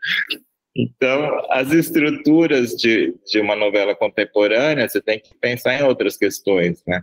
[0.75, 6.83] Então, as estruturas de, de uma novela contemporânea, você tem que pensar em outras questões,
[6.87, 7.03] né?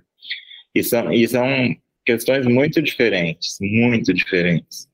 [0.74, 4.88] E são, e são questões muito diferentes, muito diferentes.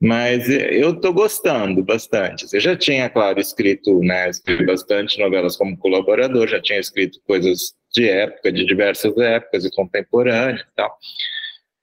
[0.00, 2.46] Mas eu estou gostando bastante.
[2.52, 7.74] Eu já tinha, claro, escrito, né, escrito bastante novelas como colaborador, já tinha escrito coisas
[7.92, 10.98] de época, de diversas épocas e contemporâneas e tal.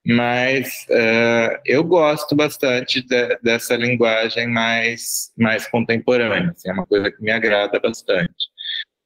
[0.06, 7.10] Mas uh, eu gosto bastante de, dessa linguagem mais, mais contemporânea, assim, é uma coisa
[7.10, 8.52] que me agrada bastante.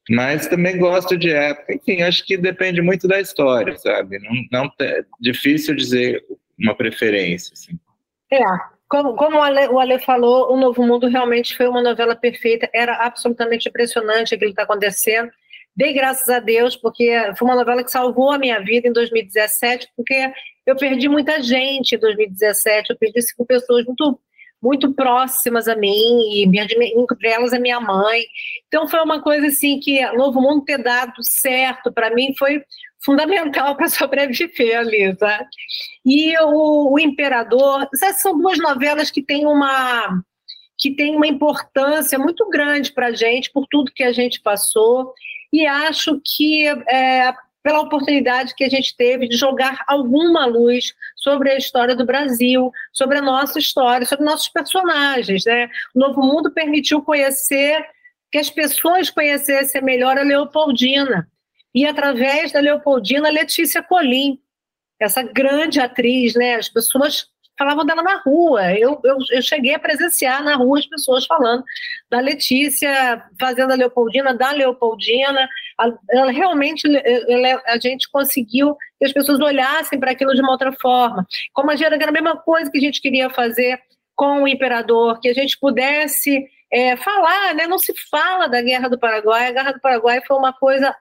[0.10, 4.18] Mas também gosto de época, enfim, acho que depende muito da história, sabe?
[4.20, 6.24] Não, não é difícil dizer
[6.58, 7.54] uma preferência.
[7.54, 7.78] Assim.
[8.32, 8.42] É,
[8.90, 12.70] como, como o, Ale, o Ale falou, O Novo Mundo realmente foi uma novela perfeita,
[12.74, 15.30] era absolutamente impressionante o que está acontecendo.
[15.78, 19.88] Dei graças a Deus, porque foi uma novela que salvou a minha vida em 2017,
[19.96, 20.34] porque
[20.66, 24.20] eu perdi muita gente em 2017, eu perdi cinco pessoas muito
[24.60, 25.92] muito próximas a mim,
[26.34, 28.24] e entre elas a minha mãe.
[28.68, 32.63] Então foi uma coisa assim que Novo Mundo ter dado certo para mim foi
[33.06, 35.46] fundamental para sobreviver ali, tá?
[36.04, 40.24] E o, o Imperador, essas são duas novelas que têm uma
[40.80, 45.13] que tem uma importância muito grande para a gente por tudo que a gente passou
[45.52, 47.34] e acho que é,
[47.64, 52.72] pela oportunidade que a gente teve de jogar alguma luz sobre a história do Brasil,
[52.94, 55.70] sobre a nossa história, sobre nossos personagens, né?
[55.94, 57.86] O Novo Mundo permitiu conhecer
[58.32, 61.30] que as pessoas conhecessem melhor a Leopoldina,
[61.74, 64.40] e através da Leopoldina, Letícia Colim,
[65.00, 66.56] essa grande atriz, né?
[66.56, 68.74] As pessoas falavam dela na rua.
[68.74, 71.63] Eu, eu, eu, cheguei a presenciar na rua as pessoas falando
[72.10, 75.48] da Letícia, fazendo a Leopoldina, da Leopoldina.
[75.78, 76.88] A, ela realmente,
[77.28, 81.26] ela, a gente conseguiu que as pessoas olhassem para aquilo de uma outra forma.
[81.54, 83.80] Como a gente era a mesma coisa que a gente queria fazer
[84.15, 87.67] com o imperador, que a gente pudesse é, falar, né?
[87.67, 89.48] Não se fala da Guerra do Paraguai.
[89.48, 90.96] A Guerra do Paraguai foi uma coisa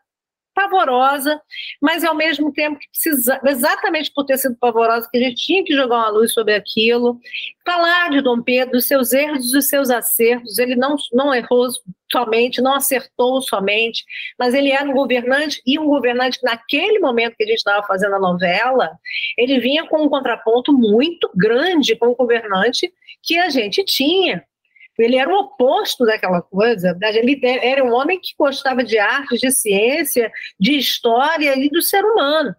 [0.57, 1.39] pavorosa,
[1.83, 5.63] mas ao mesmo tempo que precisa, exatamente por ter sido pavorosa, que a gente tinha
[5.63, 7.21] que jogar uma luz sobre aquilo,
[7.63, 10.59] falar de Dom Pedro, dos seus erros dos seus acertos.
[10.59, 11.69] Ele não, não errou
[12.11, 14.03] somente, não acertou somente,
[14.39, 17.87] mas ele era um governante e um governante que naquele momento que a gente estava
[17.87, 18.91] fazendo a novela,
[19.37, 22.91] ele vinha com um contraponto muito grande com o governante
[23.23, 24.43] que a gente tinha.
[24.99, 26.97] Ele era o oposto daquela coisa.
[27.03, 32.05] Ele era um homem que gostava de arte, de ciência, de história e do ser
[32.05, 32.55] humano.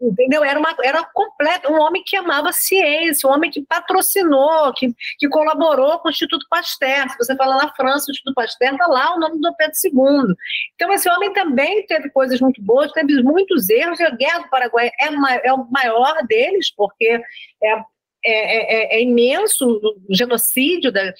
[0.00, 0.44] Entendeu?
[0.44, 5.28] Era, uma, era completo, um homem que amava ciência, um homem que patrocinou, que, que
[5.28, 7.10] colaborou com o Instituto Pasteur.
[7.10, 10.36] Se você fala na França, o Instituto Pasteur está lá o nome do Pedro II.
[10.76, 14.88] Então, esse homem também teve coisas muito boas, teve muitos erros, a Guerra do Paraguai
[15.00, 17.20] é, é o maior deles, porque
[17.60, 17.82] é, é,
[18.24, 19.66] é, é, imenso
[20.08, 21.12] o genocídio da,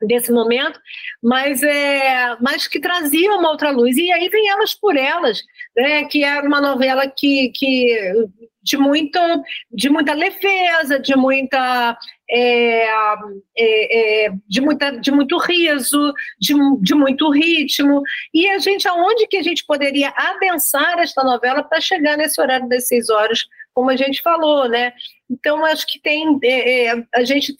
[0.00, 0.80] desse momento,
[1.22, 3.96] mas é, mas que trazia uma outra luz.
[3.96, 5.42] E aí vem elas por elas,
[5.76, 8.12] né, que era uma novela que, que
[8.62, 9.18] de muito
[9.70, 11.96] de muita leveza, de muita
[12.30, 12.86] é,
[13.56, 18.02] é, é, de muita de muito riso, de, de muito ritmo.
[18.32, 22.68] E a gente aonde que a gente poderia adensar esta novela para chegar nesse horário
[22.68, 23.40] das seis horas,
[23.74, 24.92] como a gente falou, né?
[25.28, 26.38] Então, acho que tem.
[26.42, 27.56] É, é, a gente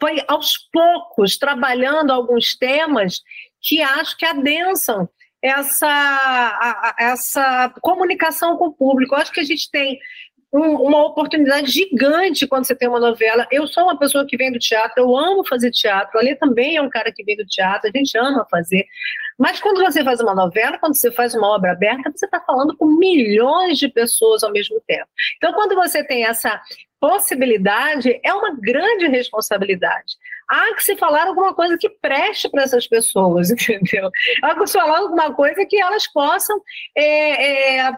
[0.00, 3.20] foi aos poucos trabalhando alguns temas
[3.60, 5.08] que acho que adensam
[5.42, 9.14] essa, a, essa comunicação com o público.
[9.14, 9.98] Eu acho que a gente tem
[10.52, 13.46] um, uma oportunidade gigante quando você tem uma novela.
[13.50, 16.18] Eu sou uma pessoa que vem do teatro, eu amo fazer teatro.
[16.18, 18.84] Ali também é um cara que vem do teatro, a gente ama fazer.
[19.38, 22.76] Mas quando você faz uma novela, quando você faz uma obra aberta, você está falando
[22.76, 25.08] com milhões de pessoas ao mesmo tempo.
[25.36, 26.60] Então, quando você tem essa
[27.00, 30.16] possibilidade, é uma grande responsabilidade.
[30.48, 34.10] Há que se falar alguma coisa que preste para essas pessoas, entendeu?
[34.42, 36.60] Há que se falar alguma coisa que elas possam
[36.94, 37.92] é, é,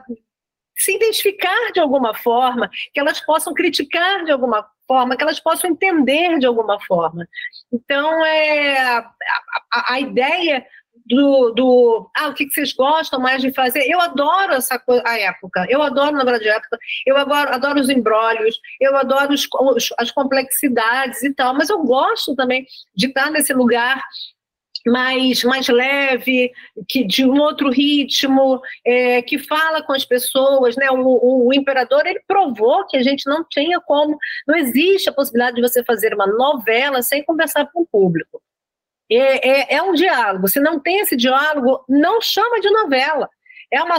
[0.76, 5.70] se identificar de alguma forma, que elas possam criticar de alguma forma, que elas possam
[5.70, 7.26] entender de alguma forma.
[7.72, 9.10] Então, é, a,
[9.72, 10.66] a, a ideia
[11.06, 13.84] do, do ah, o que, vocês gostam mais de fazer.
[13.88, 17.88] Eu adoro essa coisa, a época, eu adoro novela de época, eu adoro, adoro os
[17.88, 23.30] embrólios, eu adoro os, os, as complexidades e tal, mas eu gosto também de estar
[23.30, 24.02] nesse lugar
[24.86, 26.52] mais, mais leve,
[26.88, 30.90] que de um outro ritmo, é, que fala com as pessoas, né?
[30.90, 34.16] O, o, imperador ele provou que a gente não tinha como,
[34.46, 38.42] não existe a possibilidade de você fazer uma novela sem conversar com o público.
[39.10, 40.48] É, é, é um diálogo.
[40.48, 43.28] Se não tem esse diálogo, não chama de novela.
[43.70, 43.98] É uma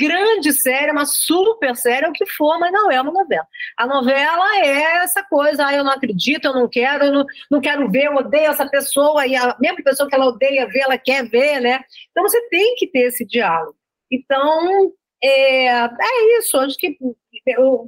[0.00, 3.46] grande série, uma super série, o que for, mas não é uma novela.
[3.76, 7.60] A novela é essa coisa, ah, eu não acredito, eu não quero, eu não, não
[7.60, 10.96] quero ver, eu odeio essa pessoa, e a mesma pessoa que ela odeia ver, ela
[10.96, 11.84] quer ver, né?
[12.10, 13.76] Então você tem que ter esse diálogo.
[14.10, 16.96] Então, é, é isso, acho que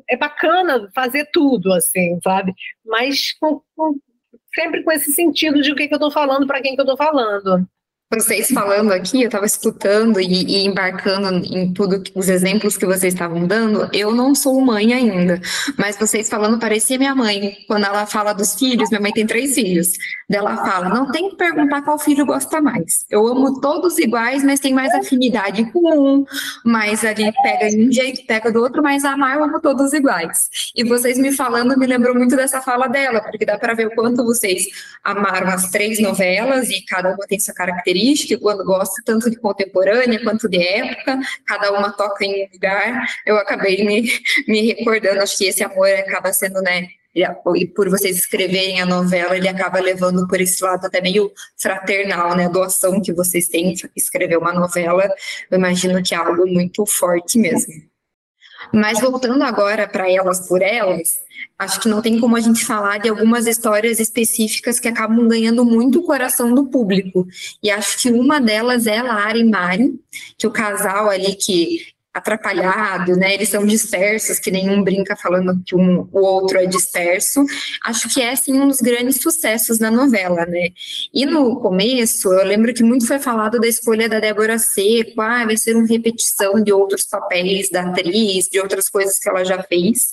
[0.08, 2.52] é bacana fazer tudo, assim, sabe?
[2.84, 3.98] Mas com, com,
[4.54, 6.84] sempre com esse sentido de o que, que eu estou falando, para quem que eu
[6.84, 7.66] estou falando
[8.12, 13.14] vocês falando aqui, eu estava escutando e, e, embarcando em tudo, os exemplos que vocês
[13.14, 13.88] estavam dando.
[13.92, 15.40] Eu não sou mãe ainda,
[15.78, 17.56] mas vocês falando parecia minha mãe.
[17.66, 19.92] Quando ela fala dos filhos, minha mãe tem três filhos.
[20.30, 23.06] Ela fala: não tem que perguntar qual filho gosta mais.
[23.10, 26.24] Eu amo todos iguais, mas tem mais afinidade com um,
[26.64, 30.50] mas ali pega de um jeito, pega do outro, mas amar eu amo todos iguais.
[30.76, 33.94] E vocês me falando me lembrou muito dessa fala dela, porque dá para ver o
[33.94, 34.66] quanto vocês
[35.02, 39.36] amaram as três novelas e cada uma tem sua característica característica, quando gosto tanto de
[39.36, 44.10] contemporânea quanto de época, cada uma toca em um lugar, eu acabei me,
[44.48, 49.36] me recordando, acho que esse amor acaba sendo, né, e por vocês escreverem a novela,
[49.36, 54.38] ele acaba levando por esse lado até meio fraternal, né, doação que vocês têm, escrever
[54.38, 55.08] uma novela,
[55.50, 57.91] eu imagino que é algo muito forte mesmo.
[58.72, 61.10] Mas voltando agora para elas por elas,
[61.58, 65.64] acho que não tem como a gente falar de algumas histórias específicas que acabam ganhando
[65.64, 67.26] muito o coração do público.
[67.62, 69.98] E acho que uma delas é Lara e Mari,
[70.36, 73.34] que o casal ali que atrapalhado, né?
[73.34, 77.44] Eles são dispersos, que nenhum brinca falando que um, o outro é disperso.
[77.84, 80.68] Acho que é sim um dos grandes sucessos da novela, né?
[81.12, 85.46] E no começo, eu lembro que muito foi falado da escolha da Débora Seco, ah,
[85.46, 89.62] vai ser uma repetição de outros papéis da atriz, de outras coisas que ela já
[89.62, 90.10] fez.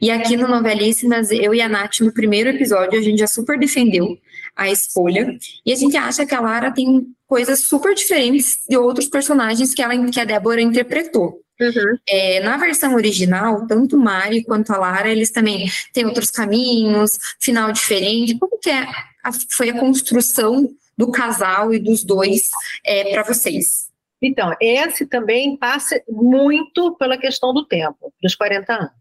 [0.00, 3.58] E aqui no Novelíssimas, eu e a Nath, no primeiro episódio, a gente já super
[3.58, 4.16] defendeu
[4.56, 5.36] a escolha.
[5.64, 9.82] E a gente acha que a Lara tem coisas super diferentes de outros personagens que,
[9.82, 11.40] ela, que a Débora interpretou.
[11.60, 11.98] Uhum.
[12.08, 17.18] É, na versão original, tanto o Mari quanto a Lara, eles também têm outros caminhos,
[17.38, 18.38] final diferente.
[18.38, 18.86] Como que é
[19.22, 22.48] a, foi a construção do casal e dos dois
[22.84, 23.90] é, para vocês?
[24.22, 28.92] Então, esse também passa muito pela questão do tempo, dos 40 anos,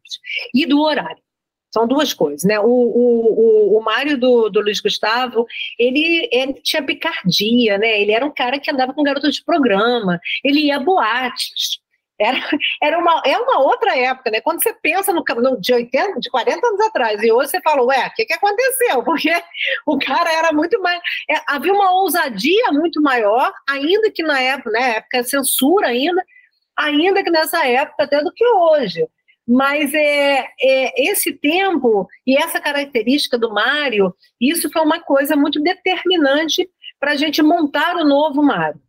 [0.53, 1.21] e do horário.
[1.71, 2.59] São duas coisas, né?
[2.59, 5.45] O, o, o, o Mário do, do Luiz Gustavo,
[5.77, 8.01] ele, ele tinha picardia, né?
[8.01, 11.79] Ele era um cara que andava com garotos de programa, ele ia a boates.
[12.19, 12.37] Era,
[12.83, 14.41] era uma, é uma outra época, né?
[14.41, 17.81] Quando você pensa no, no de 80, de 40 anos atrás, e hoje você fala,
[17.83, 19.01] ué, o que, que aconteceu?
[19.05, 19.31] Porque
[19.85, 20.99] o cara era muito mais.
[21.29, 24.97] É, havia uma ousadia muito maior, ainda que na época, né?
[24.97, 26.21] Época censura ainda,
[26.77, 29.07] ainda que nessa época, até do que hoje.
[29.51, 35.59] Mas é, é, esse tempo e essa característica do Mário, isso foi uma coisa muito
[35.59, 36.69] determinante
[36.99, 38.79] para a gente montar o novo Mário.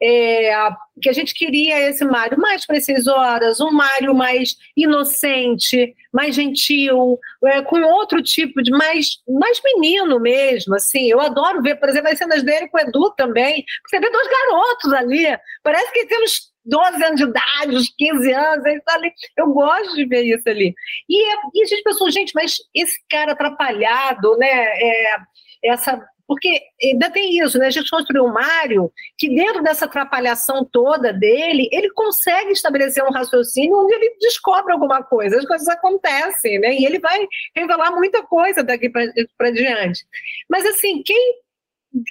[0.00, 0.52] É,
[1.00, 7.18] que a gente queria esse Mário mais precisas horas, um Mário mais inocente, mais gentil,
[7.44, 11.10] é, com outro tipo de mais, mais menino mesmo, assim.
[11.10, 13.64] Eu adoro ver, por exemplo, as cenas dele com o Edu também.
[13.88, 18.64] Você vê dois garotos ali, parece que temos 12 anos de idade, uns 15 anos,
[18.64, 19.12] aí tá ali.
[19.36, 20.74] Eu gosto de ver isso ali.
[21.08, 24.48] E, e a gente pensou, gente, mas esse cara atrapalhado, né?
[24.48, 25.16] É,
[25.64, 27.66] essa porque ainda tem isso, né?
[27.66, 33.12] A gente construiu um Mário que, dentro dessa atrapalhação toda dele, ele consegue estabelecer um
[33.12, 36.74] raciocínio onde ele descobre alguma coisa, as coisas acontecem, né?
[36.74, 40.04] E ele vai revelar muita coisa daqui para diante.
[40.50, 41.34] Mas, assim, quem,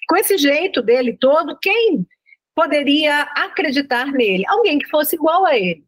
[0.08, 2.08] com esse jeito dele todo, quem
[2.56, 4.46] poderia acreditar nele?
[4.48, 5.84] Alguém que fosse igual a ele.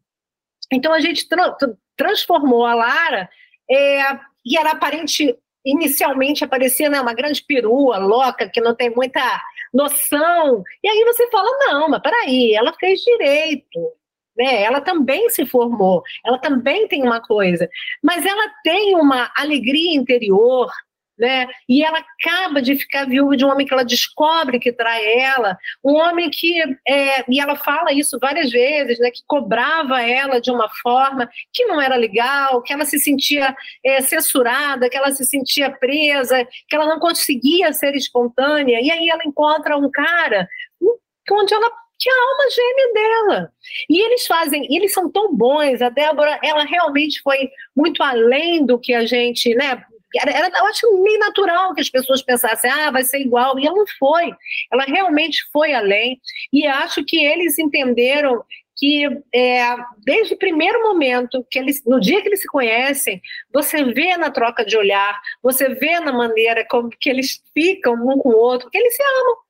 [0.72, 1.56] Então, a gente tra
[1.96, 3.28] transformou a Lara,
[3.68, 4.00] é,
[4.46, 9.20] e era aparente inicialmente aparecia né, uma grande perua, louca, que não tem muita
[9.72, 10.62] noção.
[10.82, 13.92] E aí você fala, não, mas peraí, ela fez direito.
[14.36, 14.62] Né?
[14.62, 17.68] Ela também se formou, ela também tem uma coisa,
[18.00, 20.70] mas ela tem uma alegria interior,
[21.18, 21.46] né?
[21.68, 25.58] E ela acaba de ficar viúva de um homem que ela descobre que trai ela,
[25.84, 29.10] um homem que, é, e ela fala isso várias vezes, né?
[29.10, 33.54] Que cobrava ela de uma forma que não era legal, que ela se sentia
[33.84, 38.80] é, censurada, que ela se sentia presa, que ela não conseguia ser espontânea.
[38.80, 40.48] E aí ela encontra um cara
[41.30, 43.52] onde ela que é a alma gêmea dela.
[43.90, 45.82] E eles fazem, eles são tão bons.
[45.82, 49.84] A Débora, ela realmente foi muito além do que a gente, né?
[50.16, 53.58] Era, era, eu acho meio natural que as pessoas pensassem, ah, vai ser igual.
[53.58, 54.32] E ela não foi.
[54.72, 56.20] Ela realmente foi além.
[56.52, 58.42] E acho que eles entenderam
[58.78, 59.04] que
[59.34, 63.20] é, desde o primeiro momento, que eles, no dia que eles se conhecem,
[63.52, 68.18] você vê na troca de olhar, você vê na maneira como que eles ficam um
[68.18, 69.47] com o outro, que eles se amam.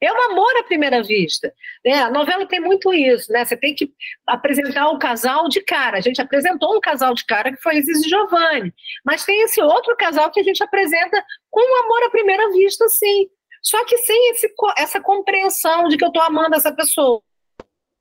[0.00, 1.52] É um amor à primeira vista.
[1.84, 1.94] Né?
[1.94, 3.44] A novela tem muito isso, né?
[3.44, 3.90] Você tem que
[4.26, 5.96] apresentar o casal de cara.
[5.96, 8.74] A gente apresentou um casal de cara que foi Isis e Giovanni.
[9.04, 12.86] Mas tem esse outro casal que a gente apresenta com um amor à primeira vista,
[12.88, 13.28] sim.
[13.62, 17.22] Só que sem esse, essa compreensão de que eu estou amando essa pessoa.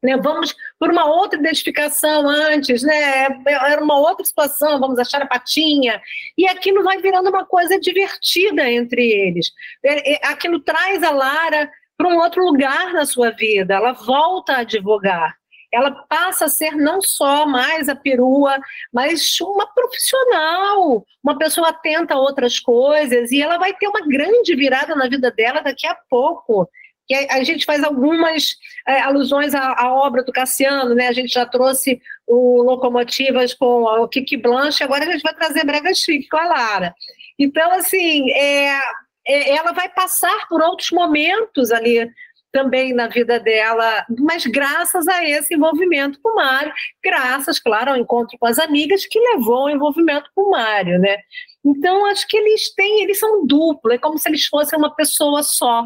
[0.03, 3.25] Né, vamos por uma outra identificação antes, né?
[3.47, 5.99] Era uma outra situação, vamos achar a patinha.
[6.37, 9.51] E aquilo vai virando uma coisa divertida entre eles.
[9.83, 14.53] É, é, aquilo traz a Lara para um outro lugar na sua vida, ela volta
[14.53, 15.35] a advogar.
[15.73, 18.57] Ela passa a ser não só mais a perua,
[18.93, 24.55] mas uma profissional, uma pessoa atenta a outras coisas, e ela vai ter uma grande
[24.55, 26.69] virada na vida dela daqui a pouco
[27.07, 28.55] que a gente faz algumas
[28.87, 31.07] é, alusões à, à, obra do Cassiano, né?
[31.07, 35.63] A gente já trouxe o Locomotivas com o Kiki Blanche, agora a gente vai trazer
[35.65, 36.95] Brega Chique com a Lara.
[37.37, 38.79] Então, assim, é,
[39.27, 42.09] ela vai passar por outros momentos ali
[42.55, 46.71] também na vida dela, mas graças a esse envolvimento com o Mário,
[47.03, 51.17] graças, claro, ao encontro com as amigas que levou ao envolvimento com o Mário, né?
[51.65, 55.43] Então, acho que eles têm, eles são duplo, é como se eles fossem uma pessoa
[55.43, 55.85] só.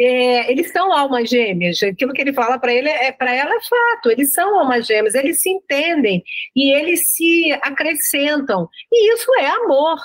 [0.00, 1.80] É, eles são almas gêmeas.
[1.82, 4.10] Aquilo que ele fala para ele é para ela é fato.
[4.10, 5.14] Eles são almas gêmeas.
[5.14, 6.22] Eles se entendem
[6.54, 8.68] e eles se acrescentam.
[8.92, 9.98] E isso é amor.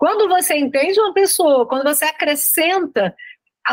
[0.00, 3.14] Quando você entende uma pessoa, quando você acrescenta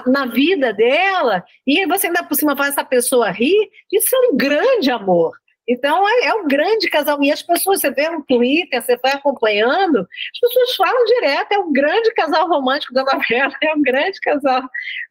[0.08, 4.36] na vida dela e você ainda por cima faz essa pessoa rir, isso é um
[4.36, 5.32] grande amor.
[5.66, 7.24] Então é, é, um grande casal.
[7.24, 11.60] E as pessoas, você vê no Twitter, você vai acompanhando, as pessoas falam direto, é
[11.60, 14.64] um grande casal romântico da novela, é um grande casal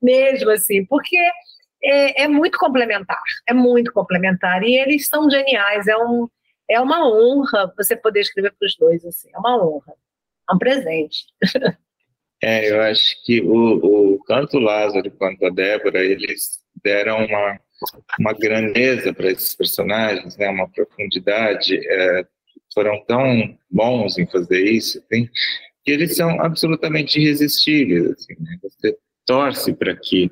[0.03, 1.17] mesmo, assim, porque
[1.83, 4.63] é, é muito complementar, é muito complementar.
[4.63, 6.29] E eles são geniais, é, um,
[6.69, 9.95] é uma honra você poder escrever para os dois, assim, é uma honra
[10.51, 11.27] é um presente.
[12.43, 17.61] É, eu acho que o, o tanto o Lázaro quanto a Débora, eles deram uma,
[18.21, 22.27] uma grandeza para esses personagens, né, uma profundidade, é,
[22.75, 25.29] foram tão bons em fazer isso, assim,
[25.83, 28.11] que eles são absolutamente irresistíveis.
[28.11, 28.59] Assim, né?
[28.63, 30.31] Você torce para que,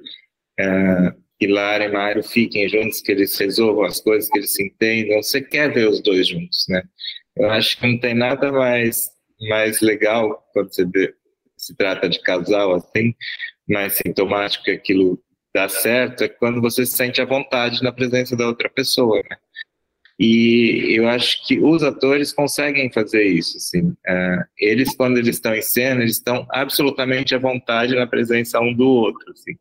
[0.60, 1.14] é,
[1.46, 5.22] Lara e Mário fiquem juntos, que eles resolvam as coisas, que eles se entendam.
[5.22, 6.82] Você quer ver os dois juntos, né?
[7.36, 9.10] Eu acho que não tem nada mais
[9.48, 10.84] mais legal quando você
[11.56, 13.14] se trata de casal assim,
[13.68, 15.22] mais sintomático que aquilo
[15.54, 19.36] dá certo, é quando você se sente à vontade na presença da outra pessoa, né?
[20.18, 23.88] E eu acho que os atores conseguem fazer isso, assim.
[23.88, 28.72] Uh, eles, quando eles estão em cena, eles estão absolutamente à vontade na presença um
[28.72, 29.54] do outro, assim.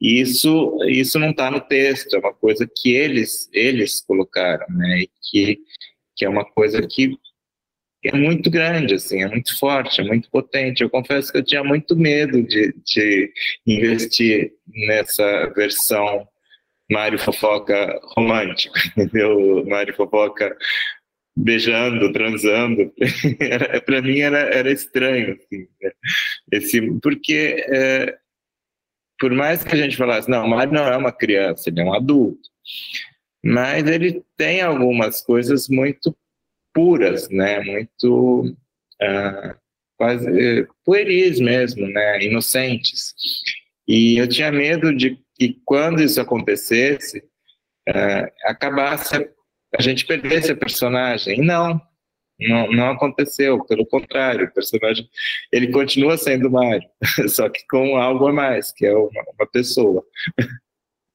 [0.00, 5.00] E isso, isso não está no texto, é uma coisa que eles, eles colocaram, né?
[5.00, 5.58] E que,
[6.16, 7.16] que é uma coisa que
[8.04, 10.82] é muito grande, assim, é muito forte, é muito potente.
[10.82, 13.32] Eu confesso que eu tinha muito medo de, de
[13.66, 14.52] investir
[14.86, 16.26] nessa versão
[16.90, 19.64] Mário Fofoca romântico, entendeu?
[19.66, 20.56] Mário Fofoca
[21.36, 22.92] beijando, transando.
[23.84, 25.92] Para mim era, era estranho, assim, né?
[26.52, 28.16] Esse, porque é,
[29.18, 31.94] por mais que a gente falasse, não, Mário não é uma criança, ele é um
[31.94, 32.48] adulto,
[33.44, 36.16] mas ele tem algumas coisas muito
[36.72, 37.60] puras, né?
[37.60, 38.54] Muito
[39.02, 39.54] uh,
[39.96, 43.14] quase pueris mesmo, né, inocentes.
[43.86, 47.18] E eu tinha medo de que quando isso acontecesse,
[47.88, 49.16] uh, acabasse
[49.76, 51.38] a gente perdesse a personagem.
[51.38, 51.80] E não,
[52.38, 55.08] não, não aconteceu, pelo contrário, o personagem
[55.52, 56.88] ele continua sendo Mário,
[57.28, 60.04] só que com algo a mais, que é uma, uma pessoa.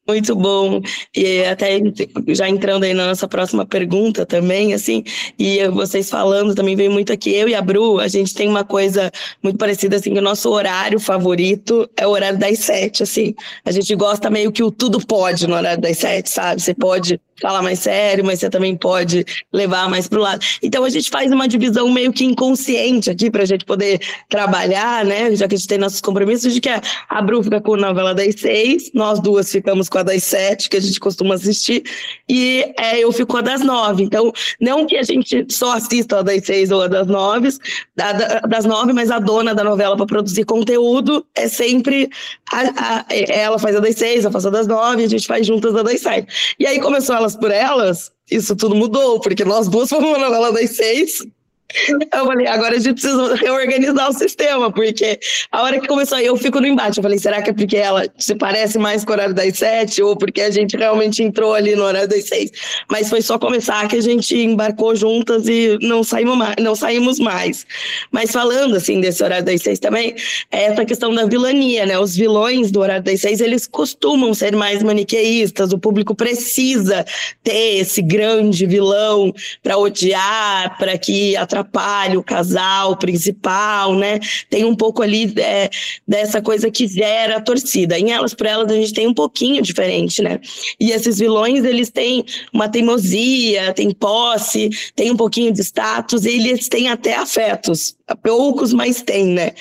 [0.07, 0.81] Muito bom.
[1.15, 1.79] E até
[2.27, 5.03] já entrando aí na nossa próxima pergunta também, assim,
[5.37, 8.63] e vocês falando também veio muito aqui, eu e a Bru, a gente tem uma
[8.63, 13.33] coisa muito parecida, assim, que o nosso horário favorito é o horário das sete, assim.
[13.65, 16.61] A gente gosta meio que o tudo pode no horário das sete, sabe?
[16.61, 20.45] Você pode falar mais sério, mas você também pode levar mais para o lado.
[20.61, 25.03] Então a gente faz uma divisão meio que inconsciente aqui para a gente poder trabalhar,
[25.05, 25.35] né?
[25.35, 28.13] Já que a gente tem nossos compromissos, de que a Bru fica com a novela
[28.13, 31.83] das seis, nós duas ficamos com a das sete, que a gente costuma assistir,
[32.29, 34.03] e é, eu fico com a das nove.
[34.03, 37.49] Então, não que a gente só assista a das seis ou a das nove,
[37.95, 42.09] da, das nove, mas a dona da novela para produzir conteúdo é sempre
[42.51, 45.45] a, a, ela faz a das seis, eu faço a das nove, a gente faz
[45.45, 46.55] juntas a das sete.
[46.59, 50.19] E aí começou a elas por elas, isso tudo mudou, porque nós duas fomos uma
[50.19, 51.25] novela das seis
[52.13, 55.19] eu falei, agora a gente precisa reorganizar o sistema, porque
[55.51, 56.97] a hora que começou eu fico no embate.
[56.97, 60.01] Eu falei, será que é porque ela se parece mais com o horário das sete
[60.01, 62.51] ou porque a gente realmente entrou ali no horário das seis?
[62.89, 66.55] Mas foi só começar que a gente embarcou juntas e não saímos mais.
[66.59, 67.65] Não saímos mais.
[68.11, 70.15] Mas falando assim desse horário das seis também,
[70.51, 71.99] é essa questão da vilania, né?
[71.99, 77.05] Os vilões do horário das seis, eles costumam ser mais maniqueístas, o público precisa
[77.43, 84.19] ter esse grande vilão para odiar, para que atrapalhe atrapalha o casal principal, né?
[84.49, 85.69] Tem um pouco ali é,
[86.07, 87.97] dessa coisa que gera a torcida.
[87.97, 90.39] Em Elas por Elas a gente tem um pouquinho diferente, né?
[90.79, 96.29] E esses vilões, eles têm uma teimosia, têm posse, têm um pouquinho de status, e
[96.29, 99.51] eles têm até afetos poucos, mas tem, né?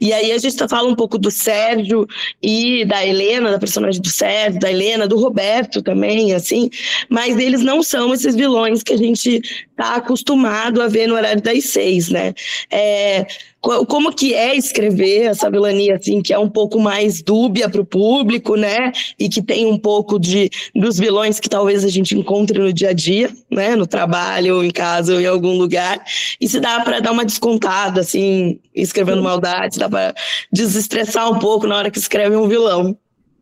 [0.00, 2.06] E aí a gente fala um pouco do Sérgio
[2.42, 6.70] e da Helena, da personagem do Sérgio, da Helena, do Roberto também, assim,
[7.08, 9.42] mas eles não são esses vilões que a gente
[9.76, 12.32] tá acostumado a ver no horário das seis, né?
[12.70, 13.26] É,
[13.60, 17.84] como que é escrever essa vilania assim que é um pouco mais dúbia para o
[17.84, 18.92] público, né?
[19.18, 22.90] E que tem um pouco de dos vilões que talvez a gente encontre no dia
[22.90, 23.76] a dia, né?
[23.76, 26.02] No trabalho, em casa, ou em algum lugar.
[26.40, 30.14] E se dá para dar uma descontada assim, escrevendo maldade, dá para
[30.52, 32.96] desestressar um pouco na hora que escreve um vilão.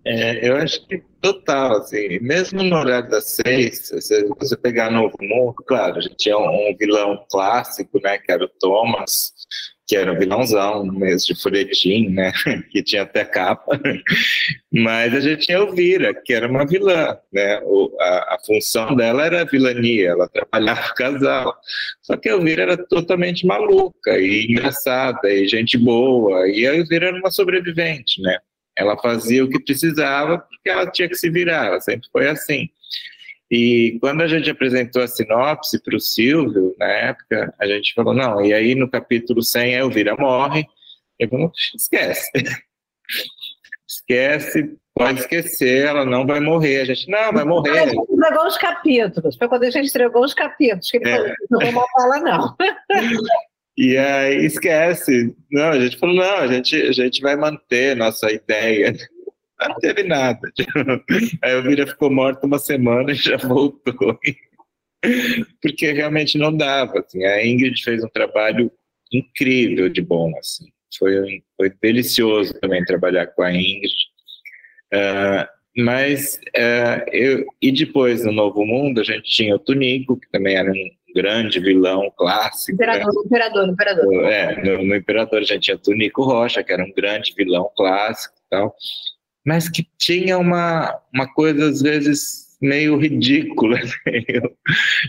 [0.05, 5.17] É, eu acho que total, assim, mesmo no horário das seis, se você pegar Novo
[5.21, 9.33] Mundo, claro, a gente tinha um, um vilão clássico, né, que era o Thomas,
[9.89, 12.31] que era vilãozão, mesmo de folhetim, né?
[12.71, 13.81] que tinha até capa.
[14.71, 17.59] Mas a gente tinha Elvira, que era uma vilã, né?
[17.65, 21.57] O, a, a, função dela era a vilania, ela trabalhava o casal.
[22.03, 26.47] Só que a Elvira era totalmente maluca e engraçada e gente boa.
[26.47, 28.39] E a Elvira era uma sobrevivente, né?
[28.77, 32.69] Ela fazia o que precisava porque ela tinha que se virar, ela sempre foi assim.
[33.51, 38.13] E quando a gente apresentou a sinopse para o Silvio, na época, a gente falou,
[38.13, 40.67] não, e aí no capítulo 100 a Elvira morre.
[41.19, 42.31] Eu falei, esquece.
[43.89, 46.83] esquece, pode esquecer, ela não vai morrer.
[46.83, 47.79] A gente, não, vai morrer.
[47.79, 51.17] A gente entregou os capítulos, foi quando a gente entregou os capítulos, que ele é.
[51.17, 52.57] falou, não vou matar ela, não.
[53.81, 55.37] E aí esquece.
[55.53, 58.93] Não, a gente falou, não, a gente, a gente vai manter nossa ideia
[59.69, 60.41] não teve nada.
[61.43, 64.19] A Elvira ficou morta uma semana e já voltou.
[65.63, 67.01] Porque realmente não dava.
[67.01, 67.25] Assim.
[67.25, 68.71] A Ingrid fez um trabalho
[69.13, 70.33] incrível de bom.
[70.39, 70.67] Assim.
[70.99, 73.95] Foi, foi delicioso também trabalhar com a Ingrid.
[74.93, 75.47] Uh,
[75.77, 80.57] mas, uh, eu, e depois no Novo Mundo, a gente tinha o Tunico, que também
[80.57, 82.73] era um grande vilão clássico.
[82.73, 83.23] Imperador, né?
[83.25, 84.25] imperador, imperador.
[84.25, 88.35] É, no, no Imperador a gente tinha Tunico Rocha, que era um grande vilão clássico
[88.37, 88.75] e tal
[89.49, 94.57] mas que tinha uma, uma coisa, às vezes, meio ridícula, meio,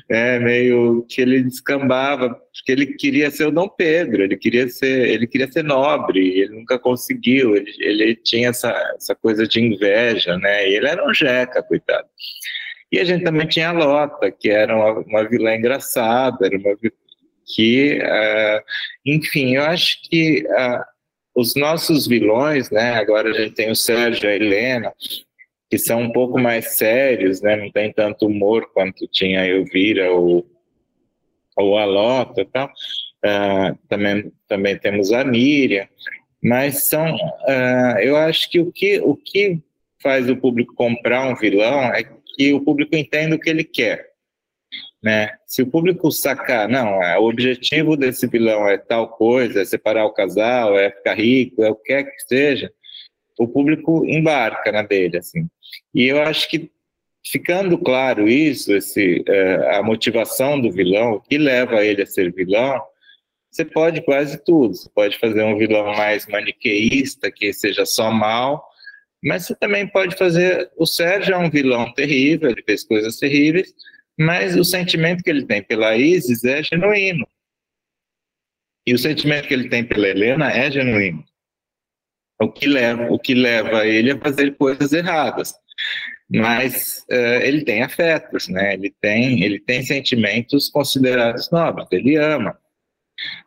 [0.10, 5.10] é, meio que ele descambava, porque ele queria ser o Dom Pedro, ele queria ser,
[5.10, 10.38] ele queria ser nobre, ele nunca conseguiu, ele, ele tinha essa, essa coisa de inveja,
[10.38, 10.70] né?
[10.70, 12.08] E ele era um jeca, coitado.
[12.90, 16.78] E a gente também tinha a Lota, que era uma, uma vilã engraçada, era uma
[17.46, 18.62] que, uh,
[19.06, 20.84] enfim, eu acho que uh,
[21.40, 22.96] os nossos vilões, né?
[22.96, 24.94] Agora a gente tem o Sérgio e a Helena,
[25.70, 27.56] que são um pouco mais sérios, né?
[27.56, 30.46] Não tem tanto humor quanto tinha a Elvira ou,
[31.56, 32.68] ou a Lota e tal.
[33.26, 35.86] Uh, também, também temos a Miriam,
[36.42, 39.60] mas são, uh, eu acho que o, que o que
[40.02, 42.04] faz o público comprar um vilão é
[42.36, 44.09] que o público entenda o que ele quer.
[45.02, 45.32] Né?
[45.46, 50.06] Se o público sacar, não, é, o objetivo desse vilão é tal coisa, é separar
[50.06, 52.72] o casal, é ficar rico, é o que quer que seja,
[53.40, 55.48] o público embarca na dele, assim.
[55.96, 56.70] E eu acho que
[57.26, 62.34] ficando claro isso, esse, é, a motivação do vilão, o que leva ele a ser
[62.34, 62.82] vilão,
[63.50, 64.76] você pode quase tudo.
[64.76, 68.64] Você pode fazer um vilão mais maniqueísta, que seja só mal,
[69.24, 70.70] mas você também pode fazer.
[70.78, 73.74] O Sérgio é um vilão terrível, ele fez coisas terríveis,
[74.20, 77.26] mas o sentimento que ele tem pela Isis é genuíno.
[78.86, 81.24] E o sentimento que ele tem pela Helena é genuíno.
[82.42, 85.54] O que leva, o que leva ele a fazer coisas erradas.
[86.30, 88.74] Mas uh, ele tem afetos, né?
[88.74, 91.88] Ele tem, ele tem sentimentos considerados nobres.
[91.90, 92.58] Ele ama.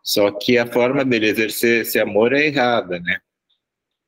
[0.02, 3.18] Só que a forma dele exercer esse amor é errada, né?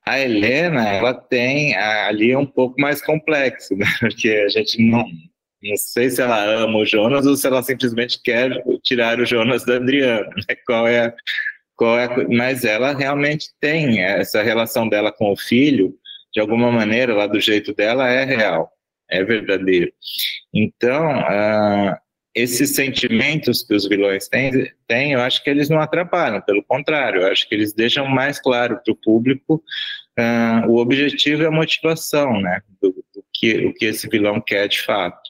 [0.07, 3.87] A Helena, ela tem ali é um pouco mais complexo, né?
[4.01, 5.07] Porque a gente não,
[5.65, 9.65] não sei se ela ama o Jonas ou se ela simplesmente quer tirar o Jonas
[9.65, 10.55] da Adriana, né?
[10.67, 11.15] Qual é,
[11.77, 15.95] qual é, mas ela realmente tem essa relação dela com o filho,
[16.33, 18.71] de alguma maneira, lá do jeito dela, é real,
[19.09, 19.93] é verdadeiro.
[20.53, 21.97] Então, uh,
[22.35, 27.23] esses sentimentos que os vilões têm, têm, eu acho que eles não atrapalham, pelo contrário,
[27.23, 29.63] eu acho que eles deixam mais claro para o público
[30.19, 34.69] uh, o objetivo e a motivação, né, do, do, que, o que esse vilão quer
[34.69, 35.24] de fato.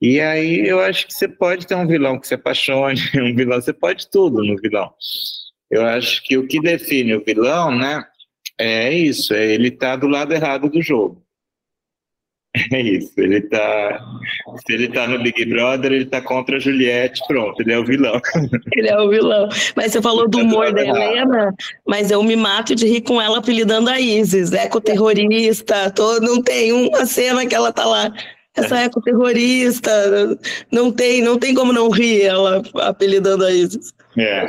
[0.00, 3.60] E aí eu acho que você pode ter um vilão que se apaixone, um vilão,
[3.60, 4.92] você pode tudo no vilão.
[5.70, 8.04] Eu acho que o que define o vilão, né,
[8.58, 11.22] é isso, é ele tá do lado errado do jogo.
[12.72, 14.00] É isso, ele tá.
[14.66, 17.84] Se ele tá no Big Brother, ele tá contra a Juliette, pronto, ele é o
[17.84, 18.20] vilão.
[18.74, 19.48] Ele é o vilão.
[19.76, 21.54] Mas você falou do humor da Helena,
[21.86, 26.72] mas eu me mato de rir com ela apelidando a Isis, ecoterrorista, todo, não tem
[26.72, 28.12] uma cena que ela tá lá.
[28.58, 29.90] Essa ecoterrorista,
[30.70, 33.92] não tem, não tem como não rir ela apelidando a Isis.
[34.18, 34.46] É.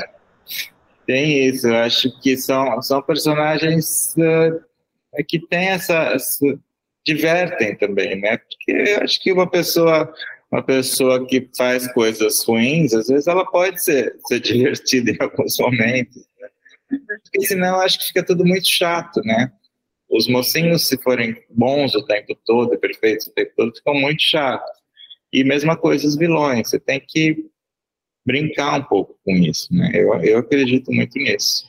[1.06, 6.60] Tem isso, eu acho que são, são personagens uh, que têm essa, essa
[7.06, 8.38] divertem também, né?
[8.38, 10.14] Porque eu acho que uma pessoa
[10.52, 15.58] uma pessoa que faz coisas ruins, às vezes ela pode ser, ser divertida em alguns
[15.60, 16.50] momentos, né?
[17.24, 19.52] porque senão acho que fica tudo muito chato, né?
[20.10, 24.80] Os mocinhos, se forem bons o tempo todo, perfeitos o tempo todo, ficam muito chatos.
[25.32, 27.46] E mesma coisa os vilões, você tem que
[28.26, 29.92] brincar um pouco com isso, né?
[29.94, 31.68] Eu, eu acredito muito nisso.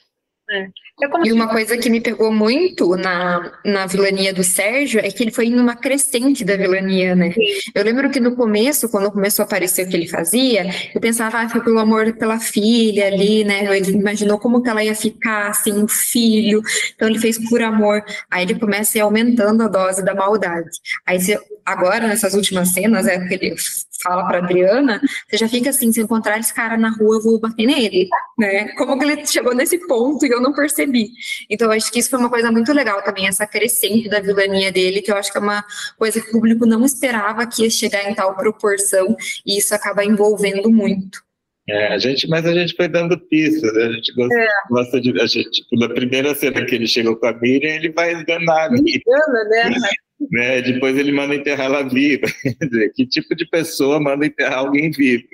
[0.51, 0.69] É.
[1.03, 5.23] É e uma coisa que me pegou muito na, na vilania do Sérgio é que
[5.23, 7.33] ele foi em uma crescente da vilania, né?
[7.75, 11.39] Eu lembro que no começo, quando começou a aparecer o que ele fazia, eu pensava,
[11.39, 13.65] ah, foi pelo amor pela filha ali, né?
[13.77, 16.63] Ele imaginou como que ela ia ficar sem assim, um filho,
[16.95, 18.03] então ele fez por amor.
[18.31, 20.71] Aí ele começa a ir aumentando a dose da maldade.
[21.07, 21.39] Aí você,
[21.73, 23.55] agora, nessas últimas cenas, é que ele
[24.03, 27.39] fala para Adriana, você já fica assim, se encontrar esse cara na rua, eu vou
[27.39, 28.09] bater nele,
[28.39, 28.69] né?
[28.75, 31.11] Como que ele chegou nesse ponto e eu não percebi.
[31.49, 34.73] Então, eu acho que isso foi uma coisa muito legal também, essa crescente da vilania
[34.73, 35.65] dele, que eu acho que é uma
[35.99, 39.17] coisa que o público não esperava que ia chegar em tal proporção,
[39.47, 41.23] e isso acaba envolvendo muito.
[41.69, 43.85] É, a gente, mas a gente foi dando pistas, né?
[43.85, 44.49] a gente gosta, é.
[44.69, 45.21] gosta de.
[45.21, 48.67] A gente, tipo, na primeira cena que ele chegou com a Miriam, ele vai enganar
[48.67, 49.01] a Miriam.
[49.07, 49.71] Engana, né?
[50.31, 50.61] né?
[50.63, 52.27] Depois ele manda enterrar ela viva.
[52.95, 55.25] que tipo de pessoa manda enterrar alguém vivo?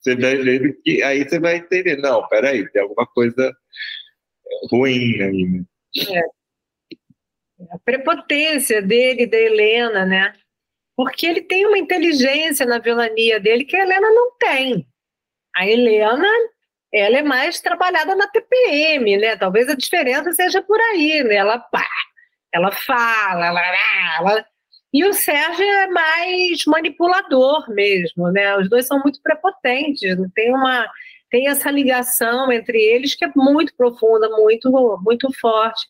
[0.00, 3.54] Você vai vendo que aí você vai entender, não, peraí, tem alguma coisa
[4.70, 5.44] ruim aí.
[5.48, 5.64] Né?
[6.16, 6.42] É.
[7.70, 10.32] A prepotência dele, da Helena, né?
[10.96, 14.86] Porque ele tem uma inteligência na vilania dele que a Helena não tem.
[15.54, 16.28] A Helena,
[16.92, 19.36] ela é mais trabalhada na TPM, né?
[19.36, 21.36] Talvez a diferença seja por aí, né?
[21.36, 21.86] Ela pá,
[22.52, 23.60] ela fala, ela,
[24.18, 24.46] ela,
[24.92, 28.56] e o Sérgio é mais manipulador mesmo, né?
[28.58, 30.86] Os dois são muito prepotentes, tem uma
[31.30, 34.70] tem essa ligação entre eles que é muito profunda, muito
[35.02, 35.86] muito forte.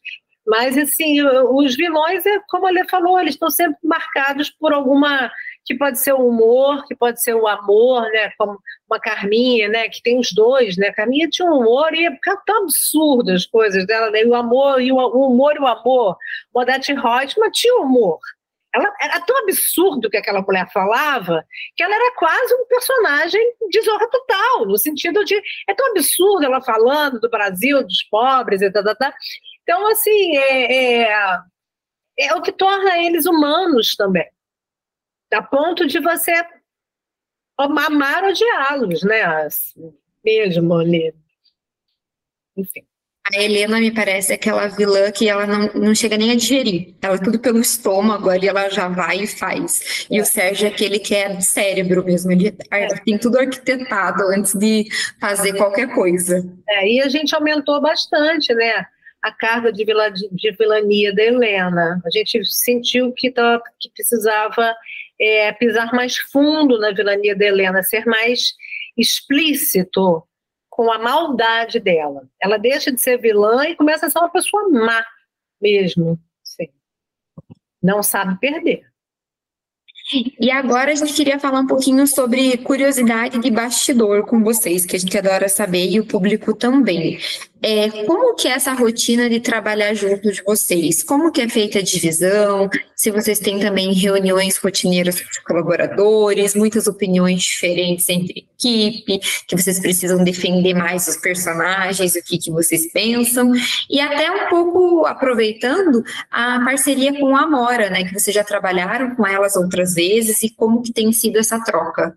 [0.46, 5.30] Mas assim, os vilões, é como ele falou, eles estão sempre marcados por alguma
[5.64, 8.30] que pode ser o humor, que pode ser o amor, né?
[8.36, 8.58] Como
[8.88, 9.88] uma Carminha, né?
[9.88, 10.88] Que tem os dois, né?
[10.88, 12.10] A Carminha tinha um humor e é
[12.44, 14.24] tão absurdo as coisas dela, né?
[14.24, 16.16] O amor e o, o humor e o amor.
[16.52, 18.18] O Odete Reutemann tinha humor.
[18.74, 21.44] Ela era tão absurdo que aquela mulher falava
[21.76, 25.36] que ela era quase um personagem de zorra total, no sentido de
[25.68, 29.12] é tão absurdo ela falando do Brasil, dos pobres e tal, tal, tal.
[29.62, 31.38] Então, assim, é, é,
[32.18, 34.26] é o que torna eles humanos também
[35.32, 36.32] a ponto de você
[37.58, 39.48] amar odiá-los, né?
[40.24, 41.14] Mesmo ali.
[42.56, 42.82] Enfim.
[43.32, 46.96] A Helena me parece aquela vilã que ela não, não chega nem a digerir.
[47.00, 50.06] Ela é tudo pelo estômago ali, ela já vai e faz.
[50.10, 52.50] E o Sérgio é aquele que é cérebro mesmo, ele
[53.04, 54.88] tem tudo arquitetado antes de
[55.20, 56.44] fazer qualquer coisa.
[56.68, 58.86] É, e a gente aumentou bastante, né?
[59.22, 62.02] A carga de, vila, de, vilania da Helena.
[62.04, 64.74] A gente sentiu que, tá, que precisava
[65.22, 68.54] é, pisar mais fundo na vilania da Helena, ser mais
[68.96, 70.26] explícito
[70.68, 72.28] com a maldade dela.
[72.40, 75.04] Ela deixa de ser vilã e começa a ser uma pessoa má
[75.60, 76.18] mesmo.
[76.42, 76.68] Sim.
[77.80, 78.84] Não sabe perder.
[80.40, 84.96] E agora a gente queria falar um pouquinho sobre curiosidade de bastidor com vocês, que
[84.96, 87.18] a gente adora saber e o público também.
[87.64, 91.02] É, como que é essa rotina de trabalhar junto de vocês?
[91.04, 92.68] Como que é feita a divisão?
[92.96, 99.78] Se vocês têm também reuniões rotineiras com colaboradores, muitas opiniões diferentes entre equipe, que vocês
[99.78, 103.52] precisam defender mais os personagens, o que, que vocês pensam,
[103.88, 106.02] e até um pouco aproveitando
[106.32, 108.04] a parceria com a Amora, né?
[108.04, 112.16] Que vocês já trabalharam com elas outras vezes e como que tem sido essa troca.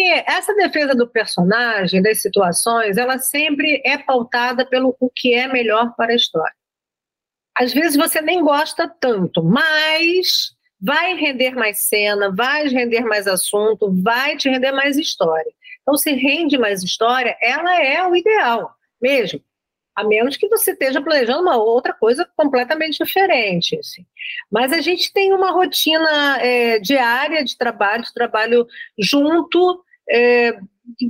[0.00, 5.46] Porque essa defesa do personagem, das situações, ela sempre é pautada pelo o que é
[5.46, 6.54] melhor para a história.
[7.54, 13.92] Às vezes você nem gosta tanto, mas vai render mais cena, vai render mais assunto,
[14.02, 15.52] vai te render mais história.
[15.82, 19.42] Então, se rende mais história, ela é o ideal mesmo.
[19.94, 23.76] A menos que você esteja planejando uma outra coisa completamente diferente.
[23.78, 24.06] Assim.
[24.50, 28.66] Mas a gente tem uma rotina é, diária de trabalho, de trabalho
[28.98, 30.58] junto, é,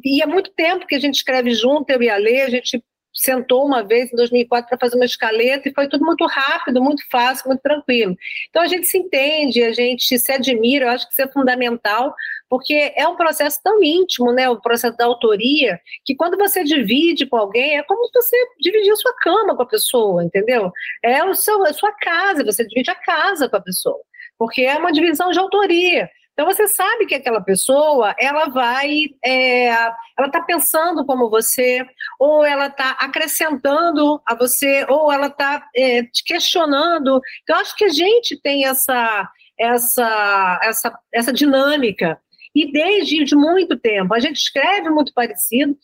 [0.04, 2.82] e há muito tempo que a gente escreve junto, eu e a Lê, a gente
[3.12, 7.02] sentou uma vez em 2004 para fazer uma escaleta e foi tudo muito rápido, muito
[7.10, 8.16] fácil, muito tranquilo.
[8.48, 12.14] Então a gente se entende, a gente se admira, eu acho que isso é fundamental,
[12.48, 17.26] porque é um processo tão íntimo, né, o processo da autoria, que quando você divide
[17.26, 20.70] com alguém, é como se você dividir a sua cama com a pessoa, entendeu?
[21.02, 24.00] É o seu, a sua casa, você divide a casa com a pessoa,
[24.38, 26.08] porque é uma divisão de autoria.
[26.40, 31.84] Então você sabe que aquela pessoa, ela vai, é, ela está pensando como você,
[32.18, 37.20] ou ela está acrescentando a você, ou ela está é, te questionando.
[37.42, 42.18] Então acho que a gente tem essa, essa, essa, essa dinâmica
[42.54, 45.76] e desde de muito tempo a gente escreve muito parecido.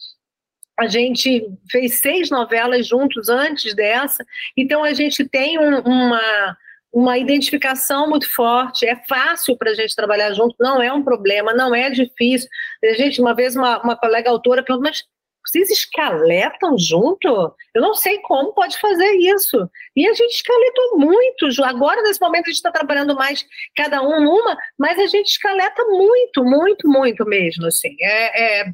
[0.80, 4.24] A gente fez seis novelas juntos antes dessa,
[4.56, 6.56] então a gente tem um, uma
[6.96, 11.52] uma identificação muito forte, é fácil para a gente trabalhar junto, não é um problema,
[11.52, 12.48] não é difícil.
[12.82, 15.04] A gente, uma vez, uma, uma colega autora perguntou, mas
[15.46, 17.54] vocês escaletam junto?
[17.74, 19.70] Eu não sei como pode fazer isso.
[19.94, 21.46] E a gente escaletou muito.
[21.64, 25.84] Agora, nesse momento, a gente está trabalhando mais cada um numa, mas a gente escaleta
[25.84, 27.94] muito, muito, muito mesmo, assim.
[28.00, 28.66] É, é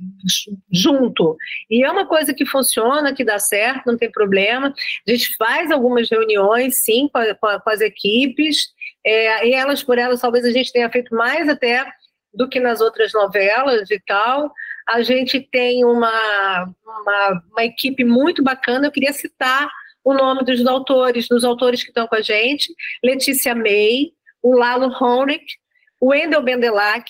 [0.73, 1.37] junto.
[1.71, 4.75] E é uma coisa que funciona, que dá certo, não tem problema.
[5.07, 8.69] A gente faz algumas reuniões, sim, com, a, com as equipes.
[9.05, 11.85] É, e elas por elas, talvez a gente tenha feito mais até
[12.33, 14.51] do que nas outras novelas e tal
[14.89, 18.87] a gente tem uma, uma, uma equipe muito bacana.
[18.87, 19.69] Eu queria citar
[20.05, 24.13] o nome dos autores, dos autores que estão com a gente: Letícia May,
[24.43, 25.45] o Lalo Honick,
[26.01, 27.05] o Wendel Bendelac,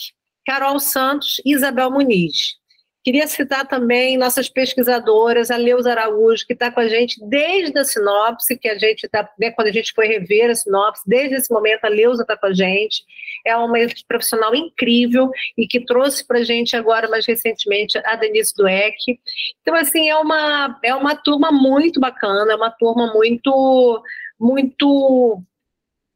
[0.47, 2.57] Carol Santos e Isabel Muniz.
[3.05, 7.85] Queria citar também nossas pesquisadoras, a Leusa Araújo, que está com a gente desde a
[7.85, 11.53] sinopse, que a gente está, né, quando a gente foi rever a sinopse, desde esse
[11.53, 13.05] momento a Leusa está com a gente.
[13.45, 13.77] É uma
[14.07, 19.19] profissional incrível e que trouxe para a gente agora, mais recentemente, a Denise Dueck.
[19.63, 24.01] Então, assim, é uma, é uma turma muito bacana, é uma turma muito,
[24.39, 25.43] muito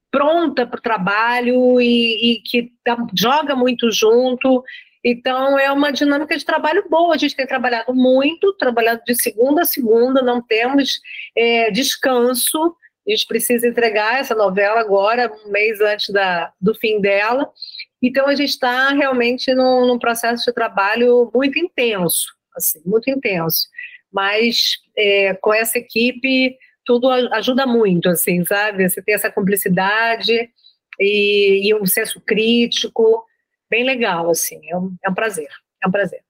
[0.09, 2.72] pronta para o trabalho e, e que
[3.14, 4.62] joga muito junto.
[5.09, 7.15] Então, é uma dinâmica de trabalho boa.
[7.15, 11.01] A gente tem trabalhado muito, trabalhado de segunda a segunda, não temos
[11.37, 12.75] é, descanso.
[13.07, 17.49] A gente precisa entregar essa novela agora, um mês antes da, do fim dela.
[18.03, 22.27] Então, a gente está realmente num, num, processo de trabalho muito intenso,
[22.57, 23.69] assim, muito intenso.
[24.13, 28.89] Mas é, com essa equipe, tudo ajuda muito, assim, sabe?
[28.89, 30.51] Você tem essa cumplicidade
[30.99, 33.25] e, e um senso crítico
[33.71, 35.49] bem legal, assim, é um, é um prazer,
[35.83, 36.21] é um prazer.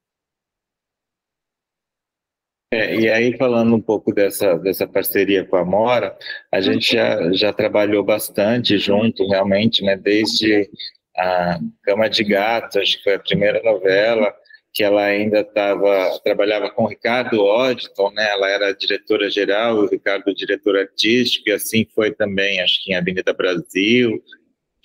[2.73, 6.17] É, e aí, falando um pouco dessa, dessa parceria com a Mora,
[6.51, 10.69] a gente já, já trabalhou bastante junto, realmente, né, desde
[11.17, 14.35] a Cama de Gato, acho que foi a primeira novela,
[14.77, 18.29] que ela ainda estava trabalhava com o Ricardo Odton, né?
[18.29, 22.95] Ela era diretora geral, o Ricardo diretor artístico, e assim foi também, acho que em
[22.95, 24.23] Avenida Brasil,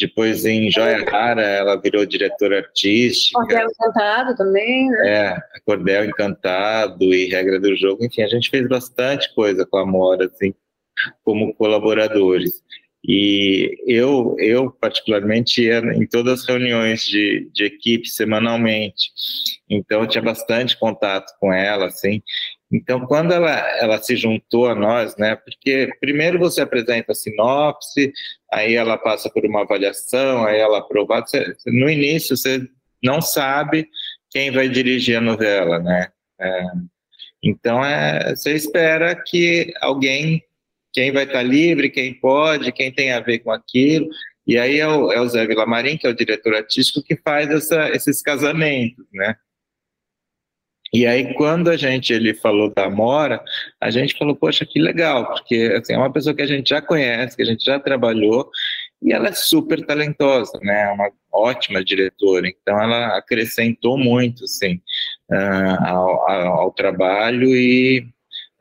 [0.02, 3.39] depois em Joia Rara ela virou diretora artística.
[3.39, 5.10] Cordel Encantado também, né?
[5.10, 9.86] É, Cordel Encantado e Regra do Jogo, enfim, a gente fez bastante coisa com a
[9.86, 10.54] Mora, assim,
[11.24, 12.62] como colaboradores.
[13.04, 19.12] E eu, eu particularmente, ia em todas as reuniões de, de equipe semanalmente,
[19.68, 22.22] então eu tinha bastante contato com ela, assim.
[22.72, 28.13] Então, quando ela, ela se juntou a nós, né, porque primeiro você apresenta a sinopse,
[28.51, 31.26] aí ela passa por uma avaliação, aí ela aprovada,
[31.65, 32.65] no início você
[33.03, 33.89] não sabe
[34.30, 36.07] quem vai dirigir a novela, né,
[36.39, 36.63] é,
[37.43, 40.41] então é, você espera que alguém
[40.93, 44.09] quem vai estar livre, quem pode, quem tem a ver com aquilo.
[44.45, 47.49] E aí é o, é o Zé Vilamarim, que é o diretor artístico, que faz
[47.49, 49.36] essa, esses casamentos, né?
[50.94, 53.42] E aí, quando a gente ele falou da Mora,
[53.80, 56.82] a gente falou, poxa, que legal, porque assim, é uma pessoa que a gente já
[56.82, 58.50] conhece, que a gente já trabalhou,
[59.02, 60.84] e ela é super talentosa, né?
[60.84, 64.82] É uma ótima diretora, então ela acrescentou muito, assim,
[65.32, 68.06] uh, ao, ao, trabalho e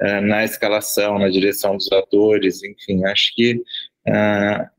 [0.00, 3.54] uh, na escalação, na direção dos atores, enfim, acho que
[4.08, 4.70] uh,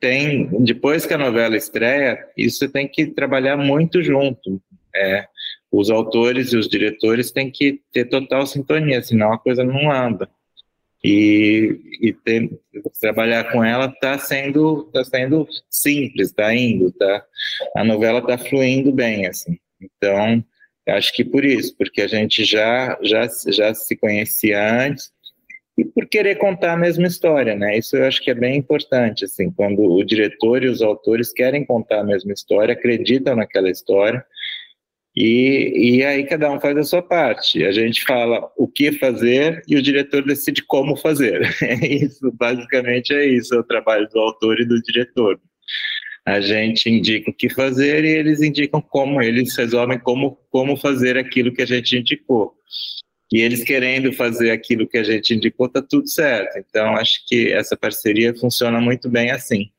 [0.00, 4.60] tem, depois que a novela estreia, isso tem que trabalhar muito junto.
[4.94, 5.26] É,
[5.78, 10.28] os autores e os diretores têm que ter total sintonia, senão a coisa não anda.
[11.02, 12.50] E, e ter,
[12.98, 17.22] trabalhar com ela está sendo, tá sendo simples, está indo, tá?
[17.76, 19.58] A novela está fluindo bem, assim.
[19.82, 20.42] Então,
[20.88, 25.10] Acho que por isso, porque a gente já, já, já se conhecia antes
[25.78, 27.78] e por querer contar a mesma história, né?
[27.78, 31.64] Isso eu acho que é bem importante, assim, quando o diretor e os autores querem
[31.64, 34.24] contar a mesma história, acreditam naquela história
[35.16, 37.64] e, e aí cada um faz a sua parte.
[37.64, 41.42] A gente fala o que fazer e o diretor decide como fazer.
[41.62, 45.40] É isso, basicamente é isso, é o trabalho do autor e do diretor
[46.26, 51.18] a gente indica o que fazer e eles indicam como, eles resolvem como, como fazer
[51.18, 52.54] aquilo que a gente indicou.
[53.30, 56.56] E eles querendo fazer aquilo que a gente indicou, está tudo certo.
[56.58, 59.70] Então, acho que essa parceria funciona muito bem assim.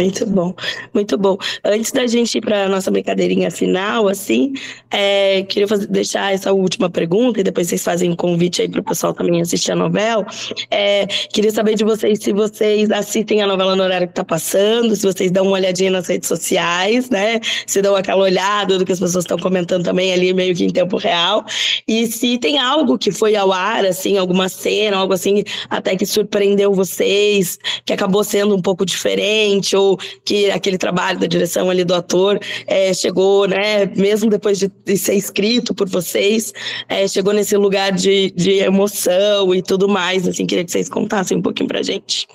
[0.00, 0.52] Muito bom,
[0.92, 1.38] muito bom.
[1.64, 4.52] Antes da gente ir para a nossa brincadeirinha final, assim,
[4.90, 8.80] é, queria fazer, deixar essa última pergunta e depois vocês fazem um convite aí para
[8.80, 10.26] o pessoal também assistir a novela.
[10.68, 14.96] É, queria saber de vocês se vocês assistem a novela no horário que está passando,
[14.96, 17.38] se vocês dão uma olhadinha nas redes sociais, né?
[17.64, 20.70] Se dão aquela olhada do que as pessoas estão comentando também ali, meio que em
[20.70, 21.44] tempo real.
[21.86, 26.04] E se tem algo que foi ao ar, assim, alguma cena, algo assim, até que
[26.04, 29.83] surpreendeu vocês, que acabou sendo um pouco diferente, ou
[30.24, 34.96] que aquele trabalho da direção ali do ator é, chegou, né, mesmo depois de, de
[34.96, 36.52] ser escrito por vocês,
[36.88, 41.38] é, chegou nesse lugar de, de emoção e tudo mais, assim, queria que vocês contassem
[41.38, 42.26] um pouquinho pra gente.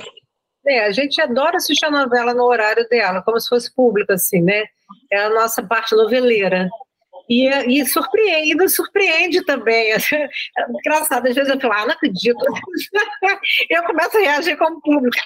[0.67, 4.41] É, a gente adora assistir a novela no horário dela, como se fosse público, assim,
[4.41, 4.65] né?
[5.11, 6.69] É a nossa parte noveleira.
[7.29, 9.93] E, e surpreende, surpreende também.
[9.93, 9.97] É
[10.69, 12.39] engraçado, às vezes eu falo, ah, não acredito.
[13.69, 15.17] eu começo a reagir como público.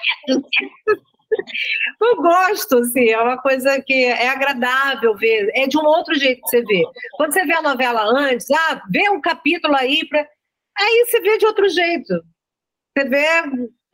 [2.00, 6.40] Eu gosto, assim, é uma coisa que é agradável ver, é de um outro jeito
[6.42, 6.82] que você vê.
[7.16, 10.26] Quando você vê a novela antes, ah, vê um capítulo aí, pra...
[10.78, 12.22] aí você vê de outro jeito.
[12.96, 13.26] Você vê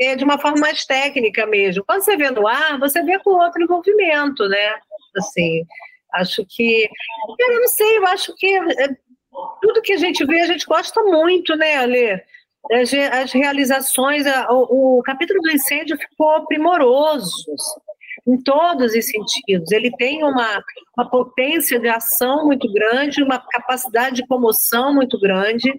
[0.00, 1.84] é, de uma forma mais técnica mesmo.
[1.84, 4.78] Quando você vê no ar, você vê com outro envolvimento, né?
[5.16, 5.62] Assim,
[6.14, 6.88] acho que.
[7.38, 8.88] Eu não sei, eu acho que é,
[9.60, 12.22] tudo que a gente vê, a gente gosta muito, né, Ale?
[12.72, 17.44] As, as realizações, o, o capítulo do incêndio ficou primoroso
[18.26, 19.70] em todos os sentidos.
[19.72, 20.62] Ele tem uma,
[20.96, 25.72] uma potência de ação muito grande, uma capacidade de comoção muito grande.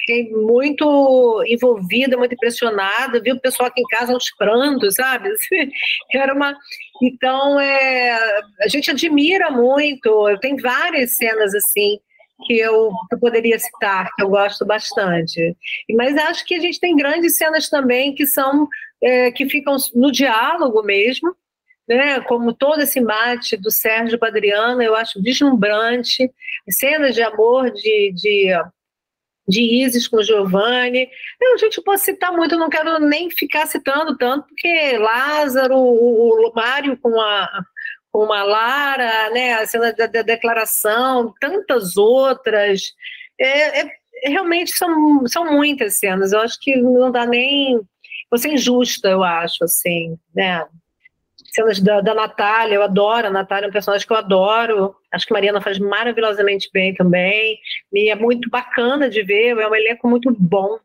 [0.00, 3.20] Fiquei muito envolvida, muito impressionada.
[3.20, 5.30] Vi o pessoal aqui em casa aos prantos, sabe?
[6.12, 6.56] Era uma.
[7.02, 10.28] Então, é, a gente admira muito.
[10.28, 11.98] Eu tenho várias cenas assim
[12.44, 15.56] que eu, que eu poderia citar, que eu gosto bastante.
[15.94, 18.68] Mas acho que a gente tem grandes cenas também que são
[19.02, 21.34] é, que ficam no diálogo mesmo,
[21.88, 22.20] né?
[22.20, 26.30] Como todo esse mate do Sérgio Padriano, eu acho deslumbrante.
[26.68, 28.52] Cenas de amor de, de
[29.48, 31.08] de Isis com Giovanni.
[31.40, 36.48] Eu, a gente pode citar muito, não quero nem ficar citando tanto, porque Lázaro, o,
[36.48, 37.62] o Mário com a,
[38.16, 42.94] como a Lara, né, a cena da, da declaração, tantas outras.
[43.38, 43.90] É, é,
[44.24, 46.32] realmente são, são muitas cenas.
[46.32, 47.78] Eu acho que não dá nem.
[48.30, 50.64] Você é injusta, eu acho, assim, né?
[51.52, 53.26] Cenas da, da Natália, eu adoro.
[53.26, 54.96] A Natália é um personagem que eu adoro.
[55.12, 57.58] Acho que Mariana faz maravilhosamente bem também.
[57.92, 59.58] E é muito bacana de ver.
[59.58, 60.78] É um elenco muito bom.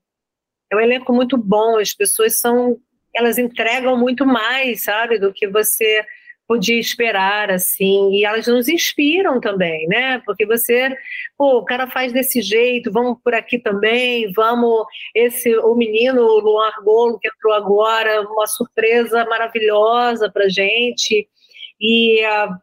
[0.70, 1.80] É um elenco muito bom.
[1.80, 2.78] As pessoas são
[3.16, 6.06] elas entregam muito mais, sabe, do que você
[6.52, 10.22] podia esperar, assim, e elas nos inspiram também, né?
[10.26, 10.94] Porque você,
[11.38, 14.86] pô, o cara faz desse jeito, vamos por aqui também, vamos,
[15.16, 21.26] esse, o menino Luan Argolo, que entrou agora, uma surpresa maravilhosa pra gente,
[21.80, 22.54] e uh,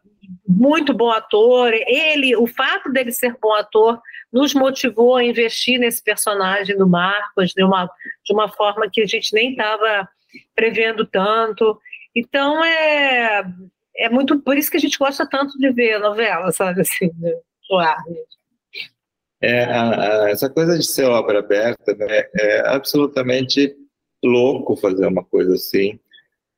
[0.47, 3.99] muito bom ator, ele, o fato dele ser bom ator
[4.31, 7.89] nos motivou a investir nesse personagem do Marcos de uma,
[8.23, 10.07] de uma forma que a gente nem estava
[10.53, 11.75] prevendo tanto,
[12.15, 13.43] então é
[13.99, 17.33] é muito por isso que a gente gosta tanto de ver novela, sabe assim, né?
[19.41, 23.75] É, a, a, essa coisa de ser obra aberta né, é absolutamente
[24.23, 25.99] louco fazer uma coisa assim.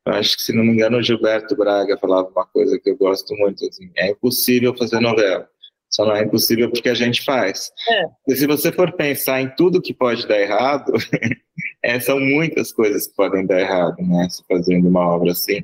[0.05, 2.97] Eu acho que, se não me engano, o Gilberto Braga falava uma coisa que eu
[2.97, 5.47] gosto muito: assim, é impossível fazer novela.
[5.89, 7.69] Só não é impossível porque a gente faz.
[7.89, 8.05] É.
[8.29, 10.93] E se você for pensar em tudo que pode dar errado,
[11.83, 14.27] é, são muitas coisas que podem dar errado, né?
[14.29, 15.63] Se fazendo uma obra assim.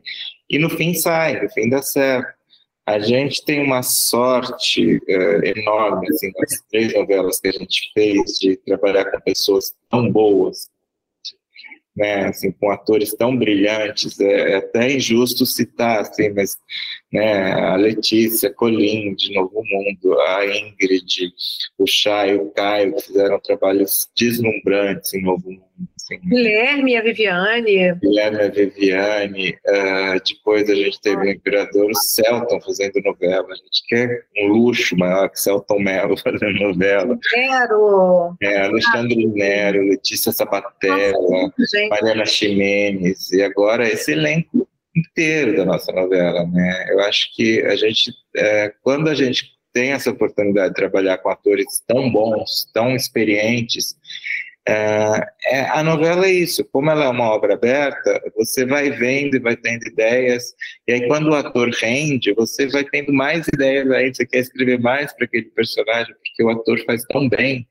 [0.50, 2.38] E no fim sai, no fim dá certo.
[2.86, 8.40] A gente tem uma sorte uh, enorme, assim, nas três novelas que a gente fez,
[8.40, 10.70] de trabalhar com pessoas tão boas,
[11.98, 16.56] né, assim, com atores tão brilhantes, é, é, até injusto citar, assim, mas
[17.12, 21.34] né, a Letícia, Colim, de Novo Mundo, a Ingrid,
[21.78, 25.68] o Chay, o Caio, que fizeram trabalhos deslumbrantes em Novo Mundo.
[25.96, 27.94] Assim, Guilherme e a Viviane.
[27.96, 29.50] Guilherme e a Viviane.
[29.68, 33.48] Uh, depois a gente teve o Imperador, o Celton fazendo novela.
[33.50, 37.18] A gente quer um luxo maior que Celton Mello fazendo novela.
[37.36, 38.36] Nero.
[38.42, 39.32] É, Alexandre ah.
[39.34, 41.52] Nero, Letícia Sabatella,
[41.90, 43.32] Mariana Ximenes.
[43.32, 44.67] E agora esse elenco
[44.98, 46.88] inteiro da nossa novela, né?
[46.90, 51.30] Eu acho que a gente, é, quando a gente tem essa oportunidade de trabalhar com
[51.30, 53.96] atores tão bons, tão experientes,
[54.68, 59.38] é, é, a novela é isso, como ela é uma obra aberta, você vai vendo
[59.38, 60.54] e vai tendo ideias,
[60.86, 64.78] e aí quando o ator rende, você vai tendo mais ideias aí, você quer escrever
[64.82, 67.66] mais para aquele personagem, porque o ator faz tão bem,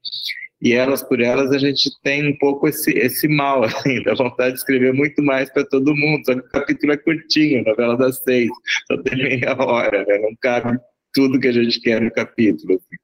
[0.61, 4.53] e elas por elas a gente tem um pouco esse, esse mal, assim, da vontade
[4.53, 8.23] de escrever muito mais para todo mundo, só que o capítulo é curtinho, novela das
[8.23, 8.51] seis,
[8.87, 10.19] só tem meia hora, né?
[10.19, 10.79] não cabe
[11.13, 12.75] tudo que a gente quer no capítulo.
[12.75, 12.97] Assim.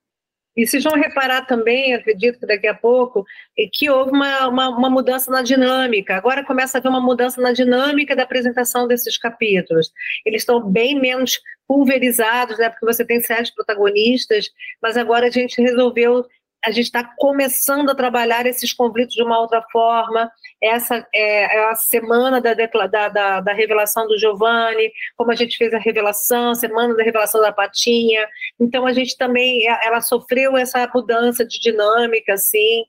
[0.54, 3.24] E vocês vão reparar também, acredito que daqui a pouco,
[3.72, 6.14] que houve uma, uma, uma, mudança na dinâmica.
[6.14, 9.90] Agora começa a haver uma mudança na dinâmica da apresentação desses capítulos.
[10.26, 14.50] Eles estão bem menos pulverizados, né, porque você tem sete protagonistas,
[14.82, 16.26] mas agora a gente resolveu
[16.64, 20.30] a gente está começando a trabalhar esses conflitos de uma outra forma.
[20.62, 25.56] Essa é, é a semana da, da, da, da, revelação do Giovanni, como a gente
[25.56, 28.26] fez a revelação, semana da revelação da Patinha.
[28.60, 32.84] Então a gente também, ela sofreu essa mudança de dinâmica, assim,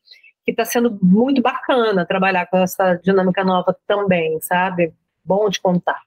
[0.45, 4.93] que está sendo muito bacana trabalhar com essa dinâmica nova também, sabe?
[5.25, 5.99] Bom de contar.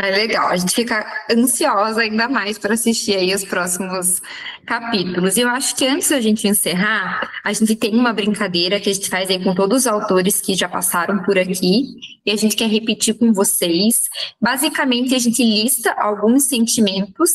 [0.00, 4.22] É legal, a gente fica ansiosa ainda mais para assistir aí os próximos
[4.64, 5.36] capítulos.
[5.36, 8.92] E eu acho que antes da gente encerrar, a gente tem uma brincadeira que a
[8.92, 12.54] gente faz aí com todos os autores que já passaram por aqui, e a gente
[12.54, 14.02] quer repetir com vocês.
[14.40, 17.32] Basicamente, a gente lista alguns sentimentos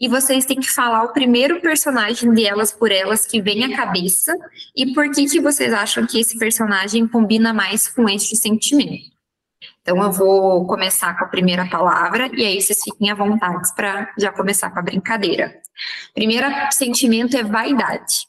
[0.00, 3.76] e vocês têm que falar o primeiro personagem de Elas por Elas que vem à
[3.76, 4.34] cabeça
[4.74, 9.15] e por que, que vocês acham que esse personagem combina mais com este sentimento.
[9.86, 14.12] Então, eu vou começar com a primeira palavra e aí vocês fiquem à vontade para
[14.18, 15.62] já começar com a brincadeira.
[16.12, 18.26] Primeiro sentimento é vaidade.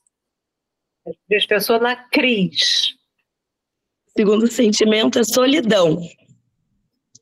[1.35, 2.95] As pessoas na crise.
[4.15, 5.99] Segundo sentimento é solidão.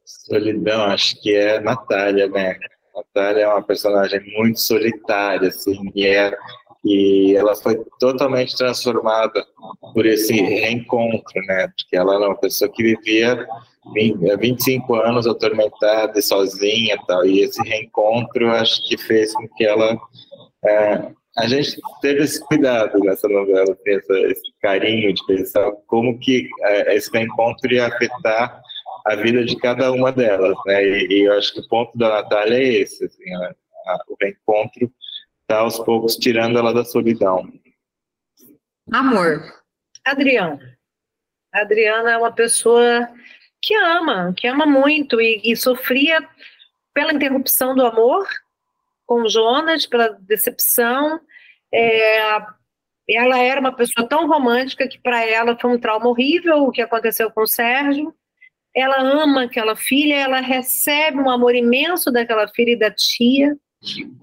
[0.03, 2.59] Solidão, acho que é Natália, né?
[2.93, 6.37] Natália é uma personagem muito solitária, assim, e, é,
[6.83, 9.47] e ela foi totalmente transformada
[9.95, 11.69] por esse reencontro, né?
[11.69, 13.47] Porque ela era uma pessoa que vivia
[13.93, 19.47] 20, 25 é, anos atormentada e sozinha tal, e esse reencontro acho que fez com
[19.47, 19.97] que ela
[20.65, 26.49] é, a gente teve esse cuidado nessa novela, essa, esse carinho de pensar como que
[26.63, 28.61] é, esse reencontro ia afetar
[29.05, 30.83] a vida de cada uma delas, né?
[30.83, 33.55] E, e eu acho que o ponto da Natália é esse, assim, a,
[33.87, 34.91] a, o reencontro
[35.41, 37.47] está aos poucos tirando ela da solidão.
[38.91, 39.64] Amor.
[40.11, 40.59] Adriano.
[41.53, 43.09] A Adriana é uma pessoa
[43.61, 46.27] que ama, que ama muito e, e sofria
[46.93, 48.27] pela interrupção do amor
[49.05, 51.19] com Jonas, pela decepção.
[51.73, 52.37] É,
[53.09, 56.81] ela era uma pessoa tão romântica que para ela foi um trauma horrível o que
[56.81, 58.13] aconteceu com o Sérgio.
[58.75, 63.55] Ela ama aquela filha, ela recebe um amor imenso daquela filha e da tia.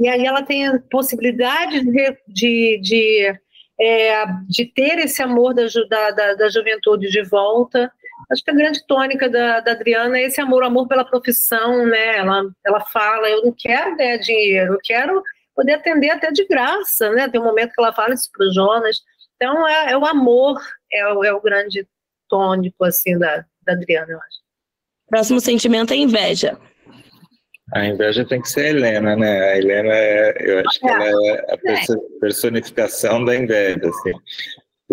[0.00, 3.40] E aí ela tem a possibilidade de, de, de,
[3.80, 7.92] é, de ter esse amor da, da, da juventude de volta
[8.30, 12.18] Acho que a grande tônica da, da Adriana é esse amor, amor pela profissão, né?
[12.18, 15.22] Ela, ela fala, eu não quero ganhar dinheiro, eu quero
[15.54, 17.28] poder atender até de graça, né?
[17.28, 19.02] Tem um momento que ela fala isso para o Jonas.
[19.36, 20.60] Então, é, é, o amor,
[20.92, 21.86] é o, é o grande
[22.28, 24.42] tônico, assim, da, da Adriana, eu acho.
[25.08, 26.58] Próximo sentimento é inveja.
[27.72, 29.52] A inveja tem que ser a Helena, né?
[29.52, 31.58] A Helena, é, eu acho que ela é a
[32.20, 34.12] personificação da inveja, assim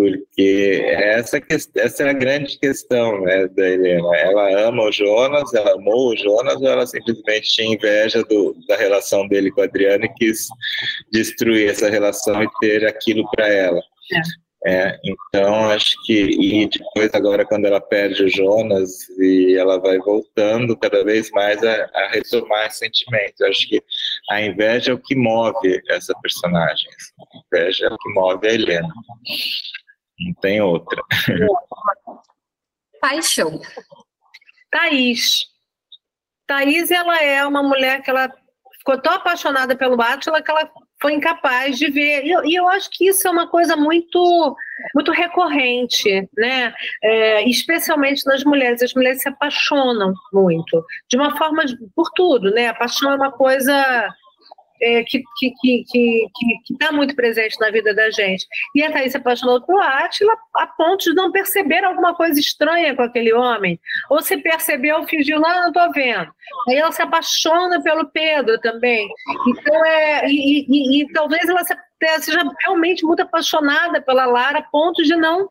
[0.00, 1.38] porque essa,
[1.76, 4.16] essa é a grande questão né, da Helena.
[4.16, 8.76] Ela ama o Jonas, ela amou o Jonas, ou ela simplesmente tinha inveja do, da
[8.76, 10.46] relação dele com a Adriana e quis
[11.12, 13.78] destruir essa relação e ter aquilo para ela.
[13.78, 14.49] É.
[14.66, 19.98] É, então, acho que, e depois, agora, quando ela perde o Jonas e ela vai
[19.98, 22.66] voltando cada vez mais a, a retomar.
[22.66, 23.82] Acho que
[24.30, 26.90] a inveja é o que move essa personagem.
[27.18, 28.92] A inveja é o que move a Helena.
[30.20, 31.02] Não tem outra.
[33.00, 33.58] Paixão.
[34.70, 35.46] Thaís.
[36.46, 38.30] Thaís, ela é uma mulher que ela
[38.78, 40.70] ficou tão apaixonada pelo Átila que ela
[41.00, 42.24] foi incapaz de ver.
[42.24, 44.56] E eu, e eu, acho que isso é uma coisa muito,
[44.94, 46.72] muito recorrente, né?
[47.02, 48.82] É, especialmente nas mulheres.
[48.82, 51.62] As mulheres se apaixonam muito, de uma forma,
[51.94, 52.68] por tudo, né?
[52.68, 54.08] A paixão é uma coisa
[54.80, 56.26] é, que está que, que,
[56.64, 58.46] que, tá muito presente na vida da gente.
[58.74, 62.94] E a Thaís se apaixonou por Átila a ponto de não perceber alguma coisa estranha
[62.94, 63.78] com aquele homem.
[64.08, 66.30] Ou se percebeu, fingiu, não, não estou vendo.
[66.68, 69.08] Aí ela se apaixona pelo Pedro também.
[69.48, 75.02] Então, é, e, e, e talvez ela seja realmente muito apaixonada pela Lara a ponto
[75.02, 75.48] de não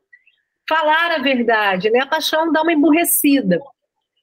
[0.67, 1.89] falar a verdade.
[1.89, 1.99] Né?
[1.99, 3.59] A paixão dá uma emburrecida.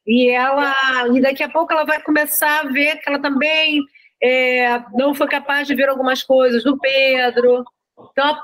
[0.06, 0.72] E ela,
[1.12, 3.82] e daqui a pouco ela vai começar a ver que ela também
[4.22, 7.64] é, não foi capaz de ver algumas coisas do Pedro.
[8.10, 8.36] Então,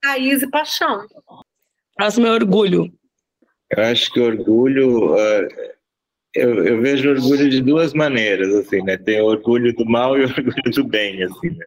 [0.00, 1.06] Thaís e paixão.
[1.96, 2.92] Próximo é orgulho.
[3.70, 5.14] Eu acho que orgulho.
[5.14, 5.48] Uh,
[6.34, 8.96] eu, eu, vejo orgulho de duas maneiras, assim, né?
[8.96, 11.64] Tem orgulho do mal e orgulho do bem, assim, né?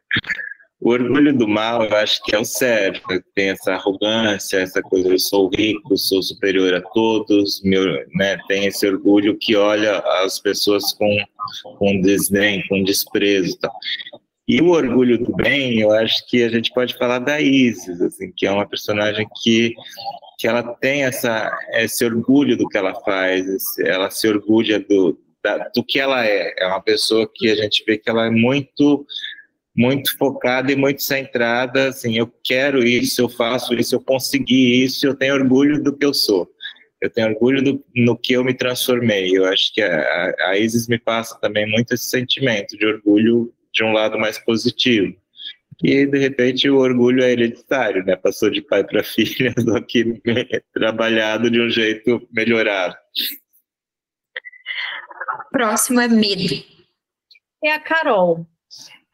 [0.82, 3.02] O orgulho do mal, eu acho que é o certo,
[3.36, 7.84] tem essa arrogância, essa coisa, eu sou rico, sou superior a todos, meu,
[8.16, 11.18] né, tem esse orgulho que olha as pessoas com,
[11.78, 13.60] com desdém, com desprezo.
[13.60, 13.70] Tá?
[14.48, 18.32] E o orgulho do bem, eu acho que a gente pode falar da Isis, assim,
[18.36, 19.76] que é uma personagem que,
[20.40, 23.46] que ela tem essa, esse orgulho do que ela faz,
[23.80, 26.54] ela se orgulha do, da, do que ela é.
[26.58, 29.06] É uma pessoa que a gente vê que ela é muito
[29.80, 35.08] muito focada e muito centrada, assim, eu quero isso, eu faço isso, eu consegui isso,
[35.08, 36.52] eu tenho orgulho do que eu sou.
[37.00, 39.32] Eu tenho orgulho do, no que eu me transformei.
[39.38, 43.82] Eu acho que a, a Isis me passa também muito esse sentimento de orgulho de
[43.82, 45.16] um lado mais positivo.
[45.82, 48.18] E, de repente, o orgulho é hereditário, né?
[48.18, 50.22] Passou de pai para filha, só que
[50.74, 52.98] trabalhado de um jeito melhorado.
[55.54, 56.66] Próximo é medo.
[57.64, 58.46] É a Carol.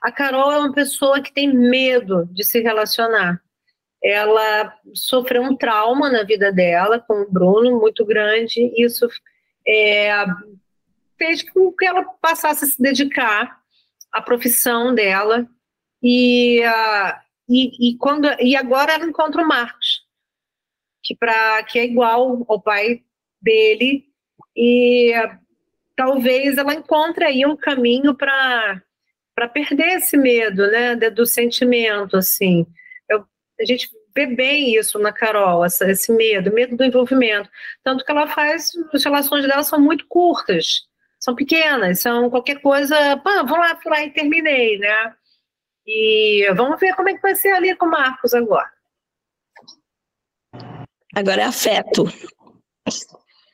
[0.05, 3.41] A Carol é uma pessoa que tem medo de se relacionar.
[4.03, 8.71] Ela sofreu um trauma na vida dela com o Bruno muito grande.
[8.77, 9.07] Isso
[9.67, 10.23] é,
[11.17, 13.59] fez com que ela passasse a se dedicar
[14.11, 15.47] à profissão dela.
[16.03, 20.03] E, uh, e, e, quando, e agora ela encontra o Marcos,
[21.01, 23.01] que, pra, que é igual ao pai
[23.41, 24.05] dele.
[24.55, 25.35] E uh,
[25.95, 28.83] talvez ela encontre aí um caminho para
[29.35, 32.65] para perder esse medo, né, do sentimento, assim.
[33.09, 33.25] Eu,
[33.59, 37.49] a gente vê bem isso na Carol, essa, esse medo, medo do envolvimento.
[37.83, 40.87] Tanto que ela faz, as relações dela são muito curtas,
[41.19, 45.13] são pequenas, são qualquer coisa, pá, vou lá, fui lá e terminei, né?
[45.85, 48.71] E vamos ver como é que vai ser ali com o Marcos agora.
[51.13, 52.05] Agora é afeto.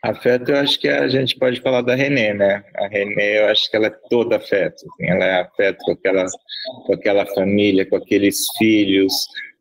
[0.03, 2.63] Afeto, eu acho que a gente pode falar da Renê, né?
[2.75, 4.83] A Renê, eu acho que ela é toda afeto.
[4.93, 6.25] Assim, ela é afeto com aquela,
[6.87, 9.13] com aquela família, com aqueles filhos,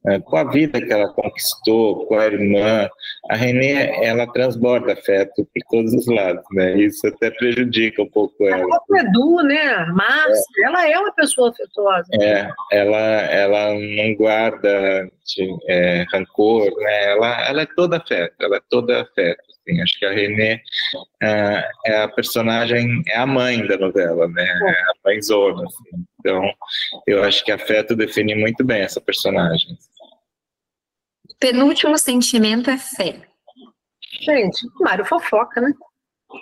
[0.03, 0.19] né?
[0.21, 2.89] com a vida que ela conquistou, com a irmã.
[3.29, 6.79] A Renê, ela transborda afeto por todos os lados, né?
[6.79, 8.65] Isso até prejudica um pouco ela.
[8.89, 9.85] O Edu, né?
[9.93, 10.67] Márcia, é.
[10.67, 12.09] ela é uma pessoa afetuosa.
[12.19, 17.13] É, ela, ela não guarda de, é, rancor, né?
[17.13, 19.50] Ela, ela é toda afeto, ela é toda afeto.
[19.71, 20.61] Assim, acho que a Renê
[21.23, 24.45] é, é, a personagem, é a mãe da novela, né?
[24.45, 25.63] É a mãezona.
[25.65, 26.05] Assim.
[26.19, 26.43] Então,
[27.07, 29.79] eu acho que afeto define muito bem essa personagem.
[31.39, 33.23] Penúltimo sentimento é fé.
[34.21, 35.73] Gente, Mário fofoca, né?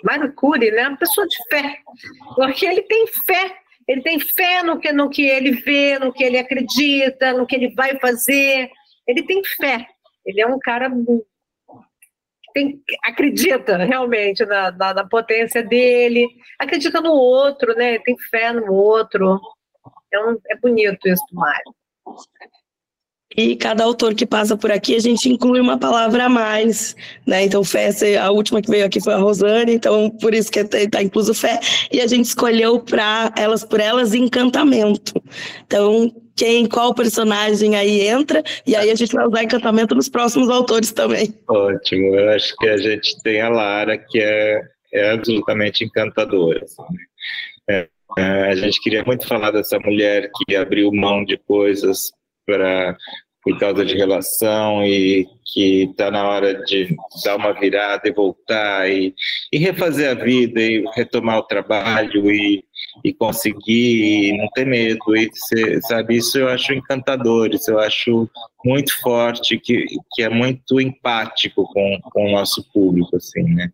[0.03, 0.87] Mário Cury, né?
[0.87, 1.77] Uma pessoa de fé.
[2.35, 3.55] Porque ele tem fé.
[3.87, 7.55] Ele tem fé no que, no que ele vê, no que ele acredita, no que
[7.55, 8.69] ele vai fazer.
[9.07, 9.87] Ele tem fé.
[10.25, 10.91] Ele é um cara
[12.53, 16.27] tem, acredita realmente na, na, na, potência dele,
[16.57, 17.99] acredita no outro, né?
[17.99, 19.39] Tem fé no outro.
[20.13, 21.73] É, é bonito isso do Mário.
[23.37, 26.95] E cada autor que passa por aqui, a gente inclui uma palavra a mais,
[27.27, 27.45] né?
[27.45, 31.01] Então, fé, a última que veio aqui foi a Rosane, então por isso que está
[31.03, 31.59] incluso fé.
[31.91, 35.13] E a gente escolheu para elas por elas encantamento.
[35.63, 40.49] Então, quem, qual personagem aí entra, e aí a gente vai usar encantamento nos próximos
[40.49, 41.35] autores também.
[41.49, 44.61] Ótimo, eu acho que a gente tem a Lara, que é,
[44.93, 46.65] é absolutamente encantadora.
[47.69, 52.09] É, é, a gente queria muito falar dessa mulher que abriu mão de coisas
[52.45, 52.95] para
[53.57, 59.13] causa de relação e que está na hora de dar uma virada e voltar e,
[59.51, 62.63] e refazer a vida e retomar o trabalho e,
[63.03, 65.15] e conseguir e não ter medo.
[65.15, 68.29] E ser, sabe isso eu acho encantador isso eu acho
[68.63, 73.71] muito forte que, que é muito empático com, com o nosso público assim né?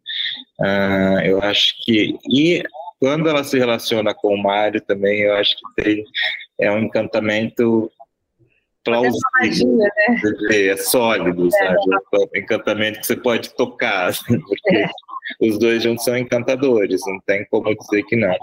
[0.60, 2.64] Uh, eu acho que e
[3.00, 6.04] quando ela se relaciona com o Mário também eu acho que tem
[6.60, 7.92] é um encantamento
[8.86, 9.90] plausível, né?
[10.52, 11.52] é sólido, é.
[11.52, 11.78] sabe?
[12.34, 14.88] É encantamento que você pode tocar, porque é.
[15.41, 18.34] os dois juntos são encantadores, não tem como dizer que não.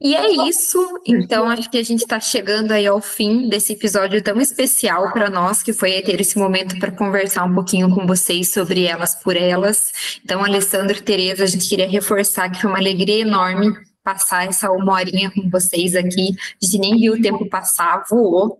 [0.00, 1.00] E é isso.
[1.06, 5.30] Então, acho que a gente está chegando aí ao fim desse episódio tão especial para
[5.30, 9.34] nós, que foi ter esse momento para conversar um pouquinho com vocês sobre elas por
[9.34, 10.20] elas.
[10.22, 13.74] Então, Alessandro e Tereza, a gente queria reforçar que foi uma alegria enorme
[14.04, 16.36] passar essa uma horinha com vocês aqui.
[16.62, 18.58] A gente nem viu o tempo passar, voou.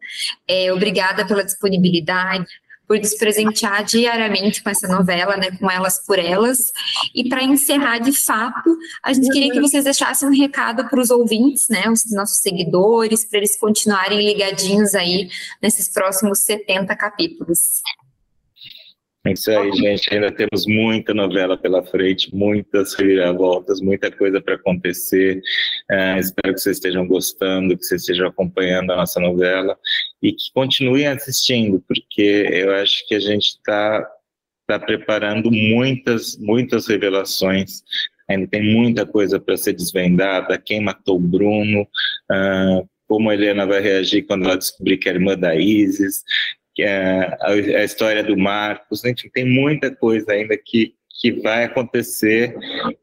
[0.48, 2.46] É, obrigada pela disponibilidade,
[2.86, 6.72] por nos presentear diariamente com essa novela, né, com Elas por Elas.
[7.14, 11.10] E para encerrar de fato, a gente queria que vocês deixassem um recado para os
[11.10, 15.28] ouvintes, né, os nossos seguidores, para eles continuarem ligadinhos aí
[15.62, 17.82] nesses próximos 70 capítulos.
[19.26, 20.12] É isso aí, gente.
[20.12, 25.40] Ainda temos muita novela pela frente, muitas reviravoltas, muita coisa para acontecer.
[25.90, 29.78] É, espero que vocês estejam gostando, que vocês estejam acompanhando a nossa novela
[30.22, 34.06] e que continuem assistindo, porque eu acho que a gente está
[34.66, 37.82] tá preparando muitas, muitas revelações.
[38.28, 40.59] Ainda tem muita coisa para ser desvendada.
[40.59, 41.82] Quem matou o Bruno?
[42.30, 46.24] Uh, como a Helena vai reagir quando ela descobrir que é irmã da Isis,
[46.82, 52.56] é a, a, história do Marcos, enfim, tem muita coisa ainda que, que vai acontecer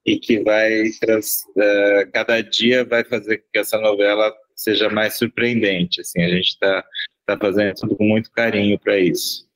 [0.06, 6.22] e que vai, uh, cada dia vai fazer que essa novela seja mais surpreendente, assim,
[6.22, 6.84] a gente está
[7.26, 9.49] tá fazendo tudo com muito carinho para isso.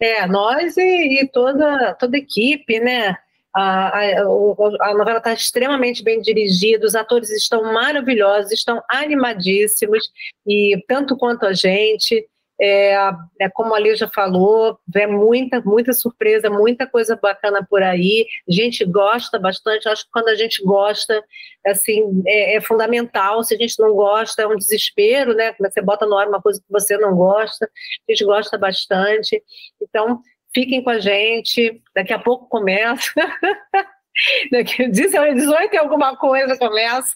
[0.00, 3.16] É, nós e, e, toda, toda a equipe, né,
[3.54, 10.10] a, a, a novela está extremamente bem dirigida, os atores estão maravilhosos, estão animadíssimos,
[10.46, 12.26] e tanto quanto a gente.
[12.60, 12.94] É,
[13.40, 18.26] é, como a Lígia falou, é muita, muita surpresa, muita coisa bacana por aí.
[18.48, 19.88] A gente gosta bastante.
[19.88, 21.22] Acho que quando a gente gosta,
[21.66, 23.42] assim, é, é fundamental.
[23.42, 25.54] Se a gente não gosta, é um desespero, né?
[25.58, 27.68] Você bota no ar uma coisa que você não gosta.
[28.08, 29.42] A gente gosta bastante.
[29.82, 30.20] Então,
[30.54, 31.82] fiquem com a gente.
[31.94, 33.12] Daqui a pouco começa.
[34.52, 37.14] Daqui 18 e alguma coisa começa.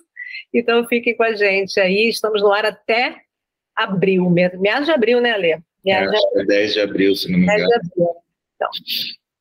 [0.53, 2.09] Então, fiquem com a gente aí.
[2.09, 3.28] Estamos no ar até
[3.79, 5.59] abril, meados de abril, né, Alê?
[5.85, 7.59] Meados é, de 10 de abril, se não me engano.
[7.59, 8.09] 10 de abril.
[8.57, 8.69] Então,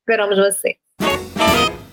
[0.00, 0.76] esperamos você.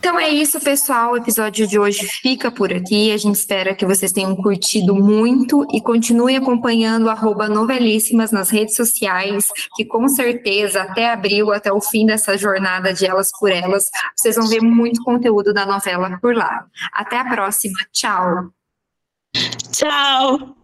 [0.05, 1.13] Então é isso, pessoal.
[1.13, 3.11] O episódio de hoje fica por aqui.
[3.11, 8.75] A gente espera que vocês tenham curtido muito e continuem acompanhando arroba novelíssimas nas redes
[8.75, 13.89] sociais, que com certeza até abril, até o fim dessa jornada de Elas por Elas,
[14.15, 16.67] vocês vão ver muito conteúdo da novela por lá.
[16.93, 17.79] Até a próxima.
[17.91, 18.51] Tchau.
[19.71, 20.55] Tchau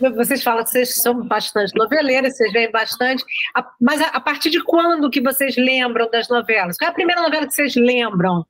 [0.00, 3.24] vocês falam que vocês são bastante noveleiros, vocês veem bastante,
[3.80, 6.76] mas a, partir de quando que vocês lembram das novelas?
[6.76, 8.44] Qual é a primeira novela que vocês lembram?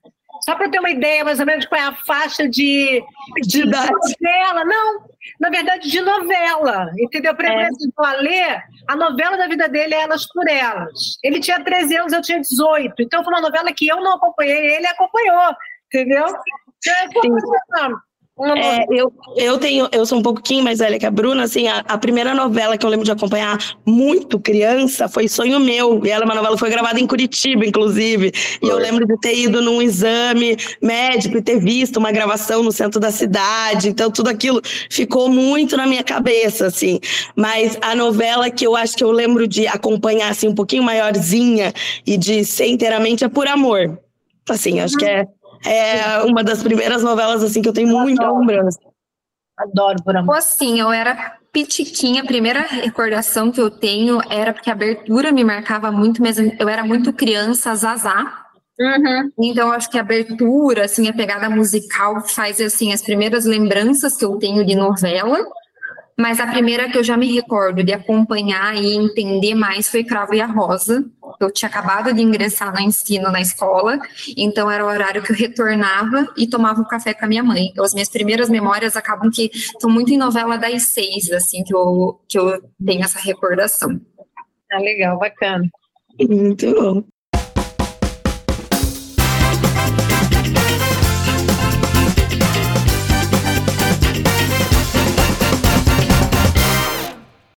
[0.45, 3.03] Só para ter uma ideia mais ou menos qual é a faixa de,
[3.43, 4.65] de, de novela.
[4.65, 5.01] Não,
[5.41, 6.91] na verdade, de novela.
[6.99, 7.35] Entendeu?
[7.35, 8.01] Por exemplo, é.
[8.01, 11.19] o Alê, a novela da vida dele é Elas por Elas.
[11.25, 12.95] Ele tinha 13 anos, eu tinha 18.
[13.01, 15.55] Então foi uma novela que eu não acompanhei, ele acompanhou.
[15.87, 16.27] Entendeu?
[16.27, 17.99] Então,
[18.39, 21.79] é, eu, eu tenho, eu sou um pouquinho mais velha que a Bruna, assim, a,
[21.79, 23.57] a, primeira novela que eu lembro de acompanhar
[23.87, 27.65] muito criança foi Sonho Meu, e ela é uma novela que foi gravada em Curitiba,
[27.65, 28.31] inclusive,
[28.63, 32.71] e eu lembro de ter ido num exame médico e ter visto uma gravação no
[32.71, 34.61] centro da cidade, então tudo aquilo
[34.91, 37.01] ficou muito na minha cabeça, assim,
[37.35, 41.73] mas a novela que eu acho que eu lembro de acompanhar, assim, um pouquinho maiorzinha
[42.07, 43.99] e de ser inteiramente é Por Amor,
[44.47, 45.27] assim, acho que é
[45.67, 48.79] é uma das primeiras novelas assim que eu tenho muita lembrança.
[49.59, 50.37] Adoro por amor.
[50.37, 55.43] Assim, eu era pitiquinha, a primeira recordação que eu tenho era porque a abertura me
[55.43, 58.45] marcava muito, mesmo eu era muito criança, Zazá.
[58.79, 59.33] Uhum.
[59.43, 64.25] Então, acho que a abertura, assim, a pegada musical faz, assim, as primeiras lembranças que
[64.25, 65.39] eu tenho de novela.
[66.19, 70.35] Mas a primeira que eu já me recordo de acompanhar e entender mais foi Cravo
[70.35, 71.05] e a Rosa.
[71.39, 73.99] Eu tinha acabado de ingressar no ensino na escola,
[74.35, 77.67] então era o horário que eu retornava e tomava um café com a minha mãe.
[77.67, 81.75] Então, as minhas primeiras memórias acabam que estão muito em novela das seis, assim, que
[81.75, 84.01] eu, que eu tenho essa recordação.
[84.73, 85.69] Ah, legal, bacana.
[86.19, 87.16] Muito bom.